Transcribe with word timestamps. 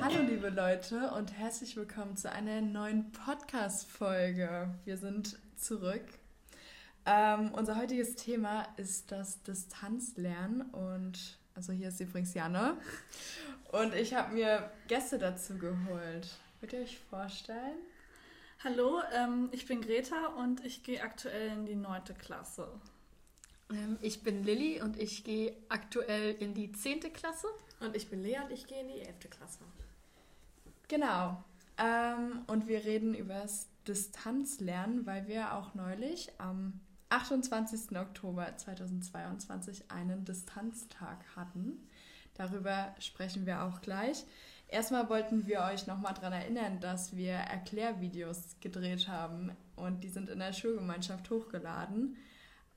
Hallo 0.00 0.20
liebe 0.28 0.50
Leute 0.50 1.10
und 1.16 1.32
herzlich 1.36 1.76
willkommen 1.76 2.16
zu 2.16 2.30
einer 2.30 2.60
neuen 2.60 3.10
Podcast-Folge. 3.10 4.72
Wir 4.84 4.96
sind 4.96 5.36
zurück. 5.56 6.04
Ähm, 7.06 7.50
unser 7.54 7.76
heutiges 7.76 8.14
Thema 8.14 8.68
ist 8.76 9.10
das 9.10 9.42
Distanzlernen 9.42 10.62
und 10.70 11.38
also 11.56 11.72
hier 11.72 11.88
ist 11.88 11.98
übrigens 11.98 12.34
Janne 12.34 12.76
und 13.72 13.94
ich 13.94 14.14
habe 14.14 14.34
mir 14.34 14.70
Gäste 14.86 15.18
dazu 15.18 15.58
geholt. 15.58 16.36
Könnt 16.60 16.72
ihr 16.72 16.82
euch 16.82 17.00
vorstellen? 17.10 17.78
Hallo, 18.64 19.00
ähm, 19.14 19.50
ich 19.52 19.66
bin 19.66 19.80
Greta 19.80 20.26
und 20.36 20.64
ich 20.64 20.82
gehe 20.82 21.00
aktuell 21.00 21.52
in 21.52 21.64
die 21.64 21.76
neunte 21.76 22.12
Klasse. 22.12 22.68
Ähm, 23.70 23.98
ich 24.02 24.24
bin 24.24 24.42
Lilly 24.42 24.82
und 24.82 25.00
ich 25.00 25.22
gehe 25.22 25.54
aktuell 25.68 26.34
in 26.40 26.54
die 26.54 26.72
10. 26.72 27.12
Klasse. 27.12 27.46
Und 27.78 27.94
ich 27.94 28.10
bin 28.10 28.20
Lea 28.20 28.40
und 28.44 28.50
ich 28.50 28.66
gehe 28.66 28.80
in 28.80 28.88
die 28.88 29.00
11. 29.00 29.30
Klasse. 29.30 29.60
Genau. 30.88 31.44
Ähm, 31.78 32.42
und 32.48 32.66
wir 32.66 32.84
reden 32.84 33.14
über 33.14 33.34
das 33.34 33.68
Distanzlernen, 33.86 35.06
weil 35.06 35.28
wir 35.28 35.54
auch 35.54 35.74
neulich 35.74 36.28
am 36.38 36.80
28. 37.10 37.96
Oktober 37.96 38.56
2022 38.56 39.88
einen 39.92 40.24
Distanztag 40.24 41.24
hatten. 41.36 41.88
Darüber 42.34 42.92
sprechen 42.98 43.46
wir 43.46 43.62
auch 43.62 43.82
gleich. 43.82 44.24
Erstmal 44.68 45.08
wollten 45.08 45.46
wir 45.46 45.60
euch 45.60 45.86
nochmal 45.86 46.12
daran 46.12 46.34
erinnern, 46.34 46.78
dass 46.78 47.16
wir 47.16 47.32
Erklärvideos 47.32 48.56
gedreht 48.60 49.08
haben 49.08 49.56
und 49.76 50.04
die 50.04 50.10
sind 50.10 50.28
in 50.28 50.40
der 50.40 50.52
Schulgemeinschaft 50.52 51.30
hochgeladen. 51.30 52.16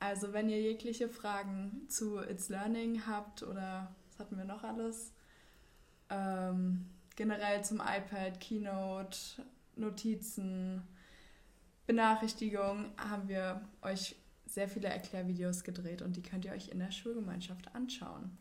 Also 0.00 0.32
wenn 0.32 0.48
ihr 0.48 0.60
jegliche 0.60 1.10
Fragen 1.10 1.82
zu 1.88 2.18
It's 2.18 2.48
Learning 2.48 3.06
habt 3.06 3.42
oder 3.42 3.94
was 4.08 4.18
hatten 4.18 4.38
wir 4.38 4.46
noch 4.46 4.64
alles? 4.64 5.12
Ähm, 6.08 6.86
generell 7.14 7.62
zum 7.62 7.80
iPad, 7.80 8.40
Keynote, 8.40 9.18
Notizen, 9.76 10.82
Benachrichtigungen 11.86 12.92
haben 12.96 13.28
wir 13.28 13.60
euch 13.82 14.16
sehr 14.46 14.68
viele 14.68 14.88
Erklärvideos 14.88 15.62
gedreht 15.62 16.00
und 16.00 16.16
die 16.16 16.22
könnt 16.22 16.46
ihr 16.46 16.52
euch 16.52 16.68
in 16.68 16.78
der 16.78 16.90
Schulgemeinschaft 16.90 17.74
anschauen. 17.74 18.36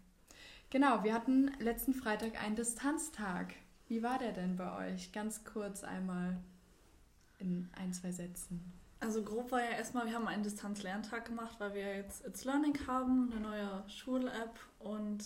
Genau, 0.72 1.04
wir 1.04 1.14
hatten 1.14 1.52
letzten 1.60 1.94
Freitag 1.94 2.42
einen 2.42 2.56
Distanztag. 2.56 3.54
Wie 3.90 4.02
war 4.04 4.18
der 4.18 4.32
denn 4.32 4.56
bei 4.56 4.94
euch? 4.94 5.12
Ganz 5.12 5.44
kurz 5.44 5.84
einmal 5.84 6.38
in 7.40 7.70
ein, 7.76 7.92
zwei 7.92 8.14
Sätzen. 8.14 8.72
Also 9.02 9.22
grob 9.22 9.52
war 9.52 9.60
ja 9.60 9.72
erstmal, 9.72 10.06
wir 10.06 10.14
haben 10.14 10.30
einen 10.30 10.44
Distanzlerntag 10.44 11.26
gemacht, 11.26 11.56
weil 11.60 11.74
wir 11.74 11.98
jetzt 11.98 12.26
It's 12.26 12.46
Learning 12.46 12.88
haben, 12.88 13.34
eine 13.34 13.42
neue 13.42 13.84
Schul-App 13.90 14.58
und 14.80 15.26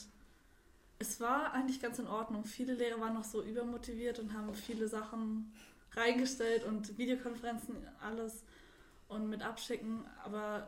es 0.98 1.22
war 1.22 1.54
eigentlich 1.54 1.80
ganz 1.80 2.00
in 2.00 2.08
Ordnung. 2.08 2.44
Viele 2.44 2.74
Lehrer 2.74 3.00
waren 3.00 3.14
noch 3.14 3.24
so 3.24 3.44
übermotiviert 3.44 4.18
und 4.18 4.34
haben 4.34 4.52
viele 4.56 4.88
Sachen 4.88 5.54
reingestellt 5.92 6.64
und 6.64 6.98
Videokonferenzen, 6.98 7.76
alles 8.02 8.44
und 9.10 9.30
mit 9.30 9.44
abschicken, 9.44 10.06
aber 10.24 10.68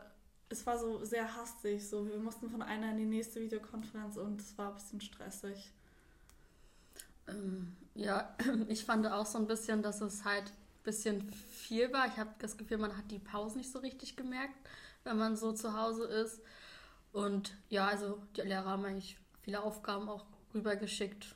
es 0.50 0.66
war 0.66 0.78
so 0.78 1.04
sehr 1.04 1.36
hastig. 1.36 1.86
So, 1.88 2.06
wir 2.06 2.18
mussten 2.18 2.50
von 2.50 2.62
einer 2.62 2.90
in 2.90 2.98
die 2.98 3.04
nächste 3.04 3.40
Videokonferenz 3.40 4.16
und 4.16 4.40
es 4.40 4.56
war 4.56 4.68
ein 4.70 4.74
bisschen 4.74 5.00
stressig. 5.00 5.72
Ähm, 7.26 7.76
ja, 7.94 8.34
ich 8.68 8.84
fand 8.84 9.06
auch 9.06 9.26
so 9.26 9.38
ein 9.38 9.46
bisschen, 9.46 9.82
dass 9.82 10.00
es 10.00 10.24
halt 10.24 10.44
ein 10.44 10.84
bisschen 10.84 11.30
viel 11.30 11.92
war. 11.92 12.06
Ich 12.06 12.16
habe 12.16 12.30
das 12.38 12.56
Gefühl, 12.56 12.78
man 12.78 12.96
hat 12.96 13.10
die 13.10 13.18
Pause 13.18 13.58
nicht 13.58 13.70
so 13.70 13.78
richtig 13.78 14.16
gemerkt, 14.16 14.54
wenn 15.04 15.18
man 15.18 15.36
so 15.36 15.52
zu 15.52 15.76
Hause 15.76 16.04
ist. 16.04 16.40
Und 17.12 17.56
ja, 17.68 17.86
also 17.86 18.22
die 18.36 18.42
Lehrer 18.42 18.66
haben 18.66 18.84
eigentlich 18.84 19.18
viele 19.42 19.62
Aufgaben 19.62 20.08
auch 20.08 20.24
rübergeschickt, 20.54 21.34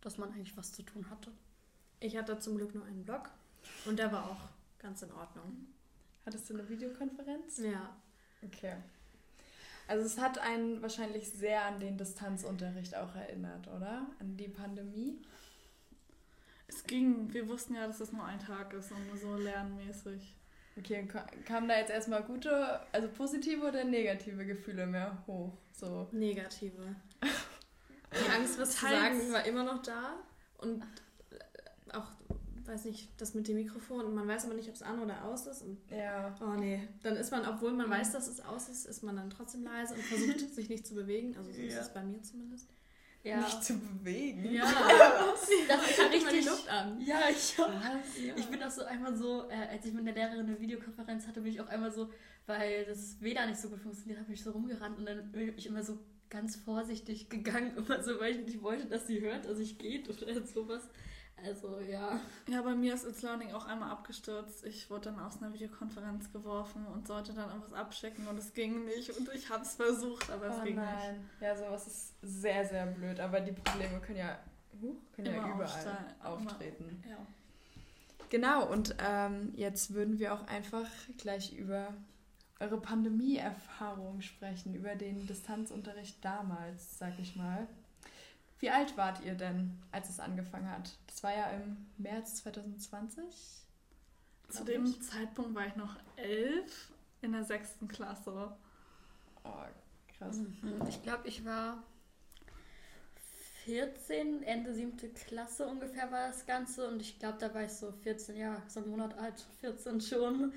dass 0.00 0.18
man 0.18 0.32
eigentlich 0.32 0.56
was 0.56 0.72
zu 0.72 0.82
tun 0.82 1.08
hatte. 1.10 1.30
Ich 2.00 2.16
hatte 2.16 2.38
zum 2.38 2.56
Glück 2.56 2.74
nur 2.74 2.84
einen 2.84 3.04
Blog 3.04 3.30
und 3.86 3.98
der 3.98 4.12
war 4.12 4.30
auch 4.30 4.48
ganz 4.78 5.02
in 5.02 5.12
Ordnung. 5.12 5.66
Hattest 6.24 6.50
du 6.50 6.54
eine 6.54 6.68
Videokonferenz? 6.68 7.58
Ja. 7.58 7.96
Okay. 8.46 8.74
Also 9.88 10.04
es 10.04 10.18
hat 10.18 10.38
einen 10.38 10.82
wahrscheinlich 10.82 11.30
sehr 11.30 11.64
an 11.64 11.78
den 11.78 11.96
Distanzunterricht 11.96 12.96
auch 12.96 13.14
erinnert, 13.14 13.68
oder? 13.68 14.06
An 14.18 14.36
die 14.36 14.48
Pandemie. 14.48 15.18
Es 16.66 16.82
ging, 16.84 17.32
wir 17.32 17.48
wussten 17.48 17.74
ja, 17.74 17.86
dass 17.86 18.00
es 18.00 18.12
nur 18.12 18.24
ein 18.24 18.40
Tag 18.40 18.72
ist 18.72 18.90
und 18.90 19.06
nur 19.06 19.16
so 19.16 19.36
lernmäßig. 19.36 20.34
Okay, 20.78 21.08
kamen 21.46 21.68
da 21.68 21.78
jetzt 21.78 21.90
erstmal 21.90 22.22
gute, 22.22 22.80
also 22.92 23.08
positive 23.08 23.66
oder 23.66 23.84
negative 23.84 24.44
Gefühle 24.44 24.86
mehr 24.86 25.16
hoch? 25.26 25.52
So. 25.72 26.08
Negative. 26.12 26.96
Die 28.12 28.30
Angst, 28.30 28.58
was 28.58 28.72
zu 28.72 28.86
sagen, 28.86 29.32
war 29.32 29.44
immer 29.46 29.64
noch 29.64 29.82
da. 29.82 30.16
Und 30.58 30.82
auch, 31.92 32.08
weiß 32.68 32.84
nicht, 32.86 33.08
das 33.20 33.34
mit 33.34 33.48
dem 33.48 33.56
Mikrofon. 33.56 34.04
Und 34.04 34.14
man 34.14 34.26
weiß 34.28 34.44
aber 34.46 34.54
nicht, 34.54 34.68
ob 34.68 34.74
es 34.74 34.82
an 34.82 35.00
oder 35.00 35.24
aus 35.24 35.46
ist. 35.46 35.62
Und 35.62 35.78
Ja. 35.90 36.34
oh 36.40 36.58
nee, 36.58 36.86
dann 37.02 37.16
ist 37.16 37.30
man, 37.30 37.46
obwohl 37.46 37.72
man 37.72 37.88
weiß, 37.90 38.12
dass 38.12 38.28
es 38.28 38.40
aus 38.40 38.68
ist, 38.68 38.86
ist 38.86 39.02
man 39.02 39.16
dann 39.16 39.30
trotzdem 39.30 39.64
leise 39.64 39.94
und 39.94 40.02
versucht, 40.02 40.40
sich 40.54 40.68
nicht 40.68 40.86
zu 40.86 40.94
bewegen. 40.94 41.36
Also 41.36 41.50
so 41.52 41.60
ist 41.60 41.74
Ja. 41.74 41.80
es 41.80 41.92
bei 41.92 42.02
mir 42.02 42.22
zumindest. 42.22 42.68
Ja, 43.22 43.38
Nicht 43.40 43.64
zu 43.64 43.76
bewegen. 43.76 44.52
Ja, 44.52 44.62
das 45.28 45.42
ist 45.42 45.50
ich 45.52 45.68
hatte 45.68 45.80
mal 46.00 46.08
die 46.10 46.16
richtig. 46.26 46.44
Luft 46.46 46.68
an. 46.68 47.00
Ja, 47.00 47.22
ich 47.28 47.60
auch. 47.60 47.68
Ja. 47.68 48.34
Ich 48.36 48.46
bin 48.46 48.62
auch 48.62 48.70
so 48.70 48.84
einmal 48.84 49.16
so, 49.16 49.48
äh, 49.50 49.54
als 49.72 49.84
ich 49.84 49.92
mit 49.92 50.06
der 50.06 50.14
Lehrerin 50.14 50.46
eine 50.46 50.60
Videokonferenz 50.60 51.26
hatte, 51.26 51.40
bin 51.40 51.50
ich 51.52 51.60
auch 51.60 51.66
einmal 51.66 51.90
so, 51.90 52.08
weil 52.46 52.84
das 52.84 53.20
WLAN 53.20 53.48
nicht 53.48 53.60
so 53.60 53.68
gut 53.68 53.80
funktioniert 53.80 54.20
hat, 54.20 54.26
bin 54.26 54.34
ich 54.34 54.44
so 54.44 54.52
rumgerannt 54.52 54.98
und 54.98 55.06
dann 55.06 55.32
bin 55.32 55.52
ich 55.58 55.66
immer 55.66 55.82
so 55.82 55.98
ganz 56.30 56.54
vorsichtig 56.54 57.28
gegangen, 57.28 57.72
immer 57.76 58.00
so, 58.00 58.20
weil 58.20 58.36
ich 58.36 58.46
nicht 58.46 58.62
wollte, 58.62 58.86
dass 58.86 59.08
sie 59.08 59.20
hört, 59.20 59.44
dass 59.46 59.58
ich 59.58 59.76
geht 59.78 60.08
oder 60.08 60.46
sowas. 60.46 60.88
Also 61.44 61.78
ja. 61.80 62.18
Ja, 62.48 62.62
bei 62.62 62.74
mir 62.74 62.94
ist 62.94 63.04
It's 63.06 63.22
Learning 63.22 63.52
auch 63.52 63.66
einmal 63.66 63.90
abgestürzt. 63.90 64.64
Ich 64.64 64.88
wurde 64.90 65.10
dann 65.10 65.20
aus 65.20 65.40
einer 65.42 65.52
Videokonferenz 65.52 66.32
geworfen 66.32 66.86
und 66.86 67.06
sollte 67.06 67.34
dann 67.34 67.48
irgendwas 67.50 67.72
abschicken 67.74 68.26
und 68.26 68.38
es 68.38 68.52
ging 68.54 68.84
nicht. 68.86 69.10
Und 69.16 69.28
ich 69.34 69.48
habe 69.50 69.62
es 69.62 69.74
versucht, 69.74 70.30
aber 70.30 70.46
es 70.46 70.56
Oh 70.60 70.64
ging 70.64 70.76
nicht. 70.76 70.84
nein. 70.84 71.28
Ja, 71.40 71.54
sowas 71.54 71.86
ist 71.86 72.14
sehr, 72.22 72.64
sehr 72.66 72.86
blöd. 72.86 73.20
Aber 73.20 73.40
die 73.40 73.52
Probleme 73.52 74.00
können 74.00 74.18
ja, 74.18 74.38
können 75.14 75.26
ja 75.26 75.32
Immer 75.32 75.54
überall 75.54 75.62
aufsteigen. 75.64 76.20
auftreten. 76.22 77.04
Ja. 77.08 77.16
Genau, 78.28 78.66
und 78.72 78.96
ähm, 78.98 79.52
jetzt 79.54 79.94
würden 79.94 80.18
wir 80.18 80.34
auch 80.34 80.46
einfach 80.48 80.88
gleich 81.18 81.52
über 81.52 81.94
eure 82.58 82.80
Pandemie-Erfahrung 82.80 84.20
sprechen, 84.22 84.74
über 84.74 84.94
den 84.96 85.26
Distanzunterricht 85.26 86.24
damals, 86.24 86.98
sag 86.98 87.18
ich 87.20 87.36
mal. 87.36 87.68
Wie 88.58 88.70
alt 88.70 88.96
wart 88.96 89.22
ihr 89.24 89.34
denn, 89.34 89.78
als 89.92 90.08
es 90.08 90.18
angefangen 90.18 90.70
hat? 90.70 90.96
Das 91.06 91.22
war 91.22 91.34
ja 91.36 91.50
im 91.50 91.86
März 91.98 92.36
2020. 92.36 93.24
Zu 94.48 94.64
dem 94.64 94.84
ich. 94.86 95.02
Zeitpunkt 95.02 95.54
war 95.54 95.66
ich 95.66 95.76
noch 95.76 95.96
elf 96.16 96.92
in 97.20 97.32
der 97.32 97.44
sechsten 97.44 97.88
Klasse. 97.88 98.56
Oh, 99.44 99.64
krass. 100.16 100.40
Ich 100.88 101.02
glaube, 101.02 101.28
ich 101.28 101.44
war 101.44 101.82
14, 103.64 104.44
Ende 104.44 104.72
siebte 104.72 105.08
Klasse 105.08 105.66
ungefähr 105.66 106.10
war 106.12 106.28
das 106.28 106.46
Ganze 106.46 106.86
und 106.86 107.02
ich 107.02 107.18
glaube, 107.18 107.38
da 107.40 107.52
war 107.52 107.64
ich 107.64 107.72
so 107.72 107.90
14, 107.90 108.36
ja, 108.36 108.62
so 108.68 108.80
einen 108.80 108.90
Monat 108.90 109.18
alt, 109.18 109.44
14 109.60 110.00
schon. 110.00 110.52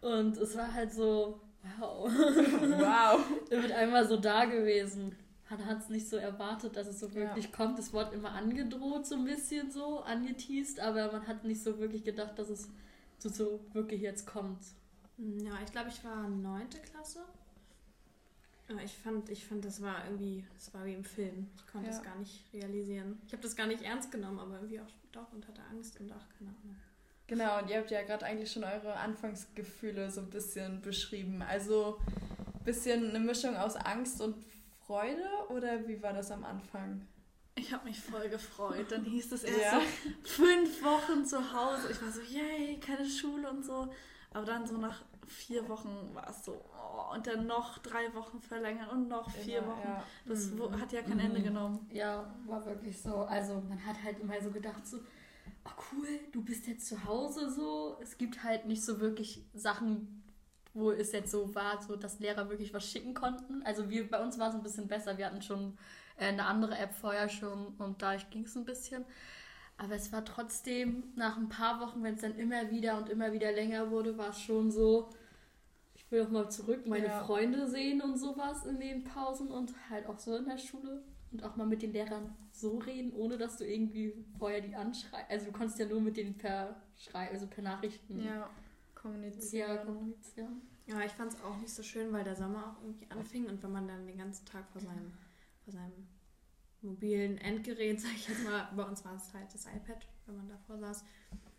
Und 0.00 0.36
es 0.38 0.56
war 0.56 0.72
halt 0.72 0.92
so, 0.92 1.40
wow, 1.78 2.10
Wow. 2.10 3.20
mit 3.50 3.72
einmal 3.72 4.08
so 4.08 4.16
da 4.16 4.46
gewesen. 4.46 5.14
Man 5.56 5.66
hat 5.66 5.78
es 5.82 5.88
nicht 5.88 6.08
so 6.08 6.16
erwartet, 6.16 6.76
dass 6.76 6.86
es 6.88 6.98
so 7.00 7.06
Ja. 7.08 7.14
wirklich 7.14 7.52
kommt. 7.52 7.78
Es 7.78 7.92
wurde 7.92 8.14
immer 8.14 8.32
angedroht, 8.32 9.06
so 9.06 9.14
ein 9.14 9.24
bisschen 9.24 9.70
so, 9.70 10.00
angeteased, 10.00 10.80
aber 10.80 11.12
man 11.12 11.26
hat 11.26 11.44
nicht 11.44 11.62
so 11.62 11.78
wirklich 11.78 12.02
gedacht, 12.04 12.38
dass 12.38 12.48
es 12.48 12.68
so, 13.18 13.28
so 13.28 13.60
wirklich 13.72 14.00
jetzt 14.00 14.26
kommt. 14.26 14.60
Ja, 15.18 15.52
ich 15.64 15.70
glaube, 15.70 15.90
ich 15.90 16.02
war 16.04 16.28
neunte 16.28 16.78
Klasse. 16.80 17.20
Aber 18.68 18.82
ich 18.82 18.96
fand, 18.96 19.28
ich 19.28 19.44
fand, 19.46 19.64
das 19.64 19.82
war 19.82 20.04
irgendwie, 20.06 20.44
das 20.54 20.72
war 20.72 20.84
wie 20.86 20.94
im 20.94 21.04
Film. 21.04 21.48
Ich 21.56 21.66
konnte 21.66 21.86
Ja. 21.88 21.92
das 21.94 22.02
gar 22.02 22.16
nicht 22.16 22.42
realisieren. 22.52 23.20
Ich 23.26 23.32
habe 23.32 23.42
das 23.42 23.54
gar 23.54 23.66
nicht 23.66 23.82
ernst 23.82 24.10
genommen, 24.10 24.38
aber 24.40 24.54
irgendwie 24.56 24.80
auch 24.80 24.90
doch 25.12 25.30
und 25.32 25.46
hatte 25.46 25.60
Angst 25.70 26.00
und 26.00 26.10
auch 26.10 26.24
keine 26.38 26.50
Ahnung. 26.50 26.76
Genau, 27.26 27.60
und 27.60 27.70
ihr 27.70 27.78
habt 27.78 27.90
ja 27.90 28.02
gerade 28.02 28.24
eigentlich 28.26 28.50
schon 28.50 28.64
eure 28.64 28.96
Anfangsgefühle 28.96 30.10
so 30.10 30.20
ein 30.22 30.30
bisschen 30.30 30.80
beschrieben. 30.82 31.42
Also 31.42 31.98
ein 32.58 32.64
bisschen 32.64 33.10
eine 33.10 33.20
Mischung 33.20 33.54
aus 33.56 33.76
Angst 33.76 34.20
und 34.20 34.34
Freude 34.86 35.24
oder 35.48 35.86
wie 35.86 36.02
war 36.02 36.12
das 36.12 36.30
am 36.30 36.44
Anfang? 36.44 37.06
Ich 37.56 37.72
habe 37.72 37.84
mich 37.84 38.00
voll 38.00 38.28
gefreut. 38.28 38.86
Dann 38.90 39.04
hieß 39.04 39.32
es 39.32 39.44
erst 39.44 39.60
Ja. 39.60 39.80
so 39.80 40.10
fünf 40.44 40.82
Wochen 40.82 41.24
zu 41.24 41.38
Hause. 41.52 41.90
Ich 41.92 42.02
war 42.02 42.10
so, 42.10 42.20
yay, 42.20 42.78
keine 42.80 43.08
Schule 43.08 43.48
und 43.48 43.64
so. 43.64 43.88
Aber 44.32 44.44
dann 44.44 44.66
so 44.66 44.76
nach 44.76 45.02
vier 45.26 45.66
Wochen 45.68 46.10
war 46.12 46.28
es 46.28 46.44
so, 46.44 46.60
oh, 46.76 47.14
und 47.14 47.26
dann 47.26 47.46
noch 47.46 47.78
drei 47.78 48.12
Wochen 48.14 48.40
verlängern 48.42 48.88
und 48.90 49.08
noch 49.08 49.30
vier 49.30 49.58
Immer, 49.58 49.68
Wochen. 49.68 49.86
Ja. 49.88 50.04
Das 50.26 50.58
wo- 50.58 50.70
hat 50.72 50.92
ja 50.92 51.02
kein 51.02 51.20
Ende 51.20 51.38
Mhm. 51.40 51.44
genommen. 51.44 51.88
Ja, 51.92 52.34
war 52.46 52.66
wirklich 52.66 53.00
so. 53.00 53.18
Also 53.18 53.62
man 53.68 53.84
hat 53.86 53.96
halt 54.02 54.18
immer 54.18 54.40
so 54.42 54.50
gedacht, 54.50 54.84
so, 54.86 54.98
oh 55.64 55.70
cool, 55.92 56.08
du 56.32 56.42
bist 56.42 56.66
jetzt 56.66 56.86
zu 56.88 57.04
Hause 57.04 57.50
so. 57.50 57.96
Es 58.02 58.18
gibt 58.18 58.42
halt 58.42 58.66
nicht 58.66 58.84
so 58.84 59.00
wirklich 59.00 59.44
Sachen, 59.54 60.23
wo 60.74 60.90
es 60.90 61.12
jetzt 61.12 61.30
so 61.30 61.54
war, 61.54 61.80
so 61.82 61.96
dass 61.96 62.18
Lehrer 62.20 62.50
wirklich 62.50 62.74
was 62.74 62.84
schicken 62.90 63.14
konnten. 63.14 63.62
Also 63.64 63.88
wir, 63.90 64.08
bei 64.10 64.22
uns 64.22 64.38
war 64.38 64.48
es 64.50 64.54
ein 64.54 64.62
bisschen 64.62 64.88
besser. 64.88 65.16
Wir 65.16 65.26
hatten 65.26 65.42
schon 65.42 65.78
äh, 66.18 66.26
eine 66.26 66.46
andere 66.46 66.76
App 66.76 66.92
vorher 66.94 67.28
schon 67.28 67.68
und 67.78 68.02
da 68.02 68.16
ging 68.16 68.44
es 68.44 68.56
ein 68.56 68.64
bisschen. 68.64 69.04
Aber 69.76 69.94
es 69.94 70.12
war 70.12 70.24
trotzdem 70.24 71.04
nach 71.16 71.36
ein 71.36 71.48
paar 71.48 71.80
Wochen, 71.80 72.02
wenn 72.02 72.14
es 72.14 72.20
dann 72.20 72.36
immer 72.36 72.70
wieder 72.70 72.96
und 72.98 73.08
immer 73.08 73.32
wieder 73.32 73.50
länger 73.52 73.90
wurde, 73.90 74.16
war 74.18 74.30
es 74.30 74.40
schon 74.40 74.70
so, 74.70 75.10
ich 75.94 76.10
will 76.10 76.22
doch 76.24 76.30
mal 76.30 76.48
zurück 76.50 76.86
meine 76.86 77.06
Ja. 77.06 77.24
Freunde 77.24 77.66
sehen 77.68 78.00
und 78.00 78.16
sowas 78.18 78.64
in 78.66 78.78
den 78.78 79.04
Pausen 79.04 79.48
und 79.48 79.72
halt 79.90 80.06
auch 80.06 80.18
so 80.18 80.36
in 80.36 80.44
der 80.46 80.58
Schule 80.58 81.02
und 81.32 81.42
auch 81.42 81.56
mal 81.56 81.66
mit 81.66 81.82
den 81.82 81.92
Lehrern 81.92 82.36
so 82.52 82.78
reden, 82.78 83.12
ohne 83.12 83.36
dass 83.36 83.56
du 83.56 83.64
irgendwie 83.66 84.12
vorher 84.38 84.60
die 84.60 84.76
anschreibst. 84.76 85.30
Also 85.30 85.46
du 85.46 85.52
konntest 85.52 85.78
ja 85.80 85.86
nur 85.86 86.00
mit 86.00 86.16
denen 86.16 86.36
per 86.36 86.76
Schrei, 86.96 87.28
also 87.32 87.46
per 87.48 87.64
Nachrichten 87.64 88.24
Ja, 88.24 88.48
ja, 89.04 89.10
kommunizieren. 89.10 89.86
kommunizieren. 89.86 90.62
Ja, 90.86 91.00
ich 91.00 91.12
fand 91.12 91.32
es 91.32 91.40
auch 91.42 91.56
nicht 91.58 91.72
so 91.72 91.82
schön, 91.82 92.12
weil 92.12 92.24
der 92.24 92.36
Sommer 92.36 92.66
auch 92.76 92.82
irgendwie 92.82 93.10
anfing 93.10 93.46
und 93.46 93.62
wenn 93.62 93.72
man 93.72 93.88
dann 93.88 94.06
den 94.06 94.18
ganzen 94.18 94.44
Tag 94.44 94.68
vor 94.70 94.80
seinem, 94.80 95.12
vor 95.64 95.72
seinem 95.72 96.06
mobilen 96.82 97.38
Endgerät, 97.38 98.00
sag 98.00 98.12
ich 98.12 98.28
jetzt 98.28 98.44
mal, 98.44 98.68
bei 98.76 98.82
uns 98.82 99.04
war 99.04 99.14
es 99.16 99.32
halt 99.32 99.52
das 99.52 99.66
iPad, 99.66 100.06
wenn 100.26 100.36
man 100.36 100.48
davor 100.48 100.78
saß, 100.78 101.04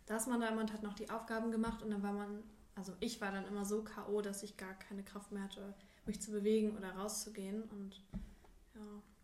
da 0.05 0.17
ist 0.17 0.27
man 0.27 0.39
da 0.39 0.49
immer 0.49 0.61
und 0.61 0.73
hat 0.73 0.83
noch 0.83 0.93
die 0.93 1.09
Aufgaben 1.09 1.51
gemacht 1.51 1.81
und 1.81 1.89
dann 1.89 2.03
war 2.03 2.13
man, 2.13 2.43
also 2.75 2.93
ich 2.99 3.19
war 3.21 3.31
dann 3.31 3.47
immer 3.47 3.65
so 3.65 3.83
K.O., 3.83 4.21
dass 4.21 4.43
ich 4.43 4.57
gar 4.57 4.73
keine 4.75 5.03
Kraft 5.03 5.31
mehr 5.31 5.43
hatte, 5.43 5.73
mich 6.05 6.21
zu 6.21 6.31
bewegen 6.31 6.77
oder 6.77 6.91
rauszugehen 6.91 7.63
und 7.63 8.03
ja. 8.75 8.81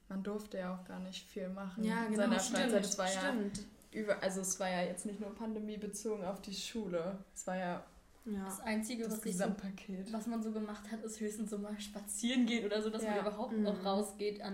Man 0.10 0.24
durfte 0.24 0.58
ja 0.58 0.76
auch 0.76 0.84
gar 0.84 1.00
nicht 1.00 1.26
viel 1.30 1.48
machen 1.48 1.84
Ja, 1.86 2.04
in 2.04 2.12
genau, 2.12 2.24
seiner 2.24 2.40
stimmt, 2.40 2.60
Freizeit. 2.60 2.84
Es 2.84 2.98
war 2.98 3.14
ja 3.14 3.20
stimmt. 3.22 3.66
über, 3.92 4.22
also 4.22 4.42
es 4.42 4.60
war 4.60 4.70
ja 4.70 4.82
jetzt 4.82 5.06
nicht 5.06 5.22
nur 5.22 5.34
pandemiebezogen 5.34 6.26
auf 6.26 6.42
die 6.42 6.54
Schule. 6.54 7.24
Es 7.34 7.48
war 7.48 7.56
ja 7.56 7.86
Ja. 8.26 8.46
Das 8.46 8.60
Einzige, 8.60 9.04
das 9.04 9.14
was, 9.14 9.18
ich 9.26 9.38
so, 9.38 9.46
Gesamtpaket. 9.46 10.14
was 10.14 10.28
man 10.28 10.44
so 10.44 10.52
gemacht 10.52 10.92
hat, 10.92 11.04
ist 11.04 11.20
höchstens 11.20 11.50
so 11.50 11.58
mal 11.58 11.80
spazieren 11.80 12.46
gehen 12.46 12.64
oder 12.66 12.80
so, 12.82 12.90
dass 12.92 13.02
man 13.02 13.16
Ja. 13.16 13.22
überhaupt 13.22 13.54
Mhm. 13.54 13.64
noch 13.64 13.84
rausgeht 13.84 14.42
an. 14.42 14.54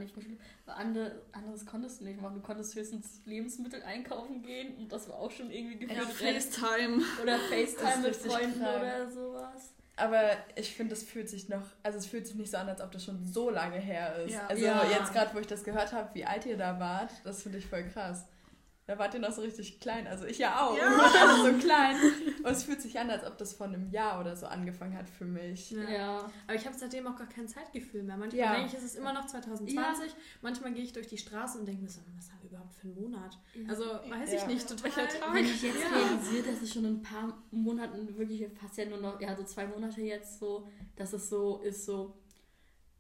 Weil 0.65 0.75
andere, 0.75 1.21
anderes 1.33 1.65
konntest 1.65 1.99
du 1.99 2.05
nicht 2.05 2.21
machen. 2.21 2.35
Du 2.35 2.41
konntest 2.41 2.75
höchstens 2.75 3.21
Lebensmittel 3.25 3.83
einkaufen 3.83 4.41
gehen 4.41 4.75
und 4.77 4.89
das 4.91 5.09
war 5.09 5.15
auch 5.19 5.31
schon 5.31 5.51
irgendwie 5.51 5.85
Ja, 5.85 5.99
gefühlt 6.01 6.41
FaceTime. 6.41 7.01
oder 7.21 7.37
FaceTime 7.39 8.03
mit 8.03 8.15
Freunden 8.15 8.59
krank. 8.61 8.77
oder 8.81 9.11
sowas. 9.11 9.73
Aber 9.99 10.21
ich 10.55 10.73
finde, 10.75 10.93
es 10.93 11.03
fühlt 11.03 11.27
sich 11.27 11.49
noch, 11.49 11.63
also 11.83 11.97
es 11.97 12.05
fühlt 12.05 12.25
sich 12.27 12.35
nicht 12.35 12.51
so 12.51 12.57
an, 12.57 12.69
als 12.69 12.79
ob 12.81 12.91
das 12.91 13.03
schon 13.03 13.25
so 13.25 13.49
lange 13.49 13.79
her 13.79 14.15
ist. 14.23 14.31
Ja. 14.33 14.45
Also 14.47 14.63
Ja. 14.63 14.89
jetzt 14.89 15.11
gerade, 15.11 15.33
wo 15.35 15.39
ich 15.39 15.47
das 15.47 15.63
gehört 15.63 15.91
habe, 15.91 16.13
wie 16.13 16.23
alt 16.23 16.45
ihr 16.45 16.55
da 16.55 16.79
wart, 16.79 17.11
das 17.25 17.41
finde 17.43 17.57
ich 17.57 17.65
voll 17.65 17.83
krass. 17.83 18.25
Da 18.87 18.97
wart 18.97 19.13
ihr 19.13 19.19
noch 19.19 19.33
so 19.33 19.41
richtig 19.41 19.81
klein, 19.81 20.07
also 20.07 20.23
ich 20.25 20.37
ja 20.37 20.65
auch. 20.65 20.73
Ja. 20.77 20.89
Wir 20.89 20.97
waren 20.97 21.29
alle 21.29 21.51
so 21.53 21.59
klein. 21.59 21.97
Und 22.41 22.51
es 22.51 22.63
fühlt 22.63 22.81
sich 22.81 22.97
an, 22.97 23.09
als 23.09 23.25
ob 23.25 23.37
das 23.37 23.51
vor 23.51 23.67
einem 23.67 23.89
Jahr 23.91 24.21
oder 24.21 24.33
so 24.37 24.45
angefangen 24.45 24.97
hat 24.97 25.09
für 25.09 25.25
mich. 25.25 25.71
Ja. 25.71 25.89
Ja. 25.89 26.31
Aber 26.47 26.55
ich 26.55 26.65
habe 26.65 26.73
seitdem 26.77 27.05
auch 27.05 27.17
gar 27.17 27.27
kein 27.27 27.49
Zeitgefühl 27.49 28.03
mehr. 28.03 28.15
Manchmal 28.15 28.39
Ja. 28.39 28.53
denke 28.55 28.69
ich, 28.69 28.73
es 28.75 28.83
ist 28.85 28.95
immer 28.95 29.11
noch 29.11 29.25
2020. 29.25 30.15
Manchmal 30.41 30.71
gehe 30.71 30.85
ich 30.85 30.93
durch 30.93 31.07
die 31.07 31.17
Straße 31.17 31.59
und 31.59 31.65
denke 31.65 31.83
mir 31.83 31.89
so, 31.89 31.99
was 32.15 32.31
haben 32.31 32.39
wir 32.43 32.49
überhaupt 32.51 32.75
für 32.75 32.83
einen 32.87 32.95
Monat? 32.95 33.37
Also 33.67 33.83
weiß 33.83 34.31
ich 34.31 34.41
Ja. 34.41 34.47
nicht, 34.47 34.69
total. 34.69 34.89
Wenn 35.33 35.43
ich 35.43 35.61
jetzt 35.63 35.81
Ja. 35.81 35.89
realisiere, 35.97 36.43
dass 36.53 36.61
es 36.61 36.73
schon 36.73 36.85
in 36.85 36.95
ein 36.95 37.01
paar 37.01 37.43
Monaten 37.51 38.17
wirklich 38.17 38.47
fast 38.57 38.77
ja 38.77 38.85
nur 38.85 38.99
noch, 38.99 39.19
ja, 39.19 39.35
so 39.35 39.43
zwei 39.43 39.67
Monate 39.67 39.99
jetzt 39.99 40.39
so, 40.39 40.65
dass 40.95 41.11
es 41.11 41.27
so 41.27 41.57
ist, 41.59 41.85
so 41.85 42.17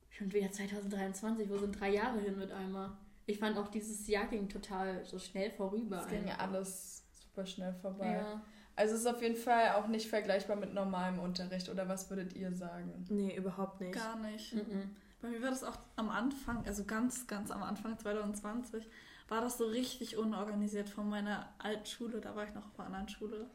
schon 0.09 0.33
wieder 0.33 0.51
2023, 0.51 1.49
wo 1.49 1.57
sind 1.57 1.79
drei 1.79 1.91
Jahre 1.91 2.19
hin 2.19 2.37
mit 2.37 2.51
einmal? 2.51 2.91
Ich 3.27 3.39
fand 3.39 3.57
auch 3.57 3.67
dieses 3.67 4.07
Jahr 4.07 4.25
ging 4.27 4.47
total 4.49 5.05
so 5.05 5.19
schnell 5.19 5.51
vorüber. 5.51 5.99
Es 6.01 6.07
ging 6.07 6.25
ja 6.25 6.33
einfach. 6.33 6.47
alles 6.47 7.05
super 7.11 7.45
schnell 7.45 7.73
vorbei. 7.73 8.13
Ja. 8.13 8.41
Also 8.75 8.93
es 8.93 9.01
ist 9.01 9.07
auf 9.07 9.21
jeden 9.21 9.35
Fall 9.35 9.73
auch 9.73 9.87
nicht 9.87 10.07
vergleichbar 10.07 10.55
mit 10.55 10.73
normalem 10.73 11.19
Unterricht. 11.19 11.67
Oder 11.69 11.89
was 11.89 12.09
würdet 12.09 12.33
ihr 12.33 12.53
sagen? 12.53 13.05
Nee, 13.09 13.35
überhaupt 13.35 13.81
nicht. 13.81 13.93
Gar 13.93 14.17
nicht. 14.17 14.53
Mhm. 14.53 14.95
Bei 15.21 15.29
mir 15.29 15.41
war 15.41 15.49
das 15.49 15.63
auch 15.63 15.77
am 15.95 16.09
Anfang, 16.09 16.65
also 16.65 16.85
ganz, 16.85 17.27
ganz 17.27 17.51
am 17.51 17.63
Anfang 17.63 17.97
2020, 17.97 18.87
war 19.27 19.41
das 19.41 19.57
so 19.57 19.65
richtig 19.65 20.15
unorganisiert 20.17 20.89
von 20.89 21.09
meiner 21.09 21.49
alten 21.57 21.85
Schule. 21.85 22.21
Da 22.21 22.35
war 22.35 22.45
ich 22.45 22.53
noch 22.53 22.65
auf 22.65 22.79
einer 22.79 22.87
anderen 22.87 23.09
Schule. 23.09 23.49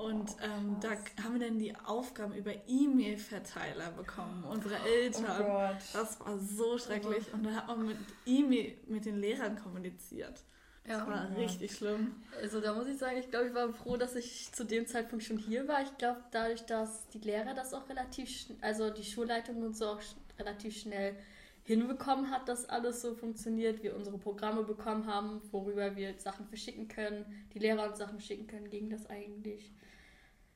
Und 0.00 0.30
Oh, 0.30 0.44
ähm, 0.44 0.76
da 0.80 0.90
haben 1.22 1.38
wir 1.38 1.46
dann 1.46 1.58
die 1.58 1.74
Aufgaben 1.76 2.34
über 2.34 2.52
E-Mail-Verteiler 2.66 3.90
bekommen, 3.92 4.44
unsere 4.44 4.74
Oh 4.74 4.86
Eltern. 4.88 5.44
Gott. 5.46 5.76
das 5.92 6.20
war 6.20 6.38
so 6.38 6.78
schrecklich. 6.78 7.32
Und 7.32 7.44
da 7.44 7.50
hat 7.54 7.66
man 7.68 7.86
mit 7.86 7.96
E-Mail 8.26 8.76
mit 8.86 9.04
den 9.04 9.18
Lehrern 9.18 9.60
kommuniziert. 9.62 10.42
Das 10.84 10.98
Ja. 10.98 11.06
war 11.06 11.28
Ja. 11.30 11.34
richtig 11.36 11.76
schlimm. 11.76 12.14
Also 12.40 12.60
da 12.60 12.74
muss 12.74 12.86
ich 12.86 12.96
sagen, 12.98 13.18
ich 13.18 13.30
glaube, 13.30 13.48
ich 13.48 13.54
war 13.54 13.72
froh, 13.72 13.96
dass 13.96 14.16
ich 14.16 14.50
zu 14.52 14.64
dem 14.64 14.86
Zeitpunkt 14.86 15.24
schon 15.24 15.36
hier 15.38 15.68
war. 15.68 15.82
Ich 15.82 15.96
glaube, 15.98 16.20
dadurch, 16.30 16.64
dass 16.66 17.08
die 17.08 17.18
Lehrer 17.18 17.52
das 17.54 17.74
auch 17.74 17.88
relativ, 17.88 18.28
schn- 18.28 18.56
also 18.62 18.90
die 18.90 19.04
Schulleitung 19.04 19.62
und 19.62 19.76
so 19.76 19.86
auch 19.86 20.00
relativ 20.38 20.76
schnell 20.78 21.14
hinbekommen 21.64 22.30
hat, 22.30 22.48
dass 22.48 22.66
alles 22.68 23.02
so 23.02 23.14
funktioniert, 23.14 23.82
wir 23.82 23.94
unsere 23.94 24.16
Programme 24.18 24.62
bekommen 24.64 25.06
haben, 25.06 25.42
worüber 25.52 25.94
wir 25.94 26.18
Sachen 26.18 26.46
verschicken 26.46 26.88
können, 26.88 27.26
die 27.52 27.58
Lehrer 27.58 27.88
uns 27.90 27.98
Sachen 27.98 28.18
schicken 28.18 28.46
können, 28.46 28.70
ging 28.70 28.88
das 28.88 29.06
eigentlich. 29.10 29.70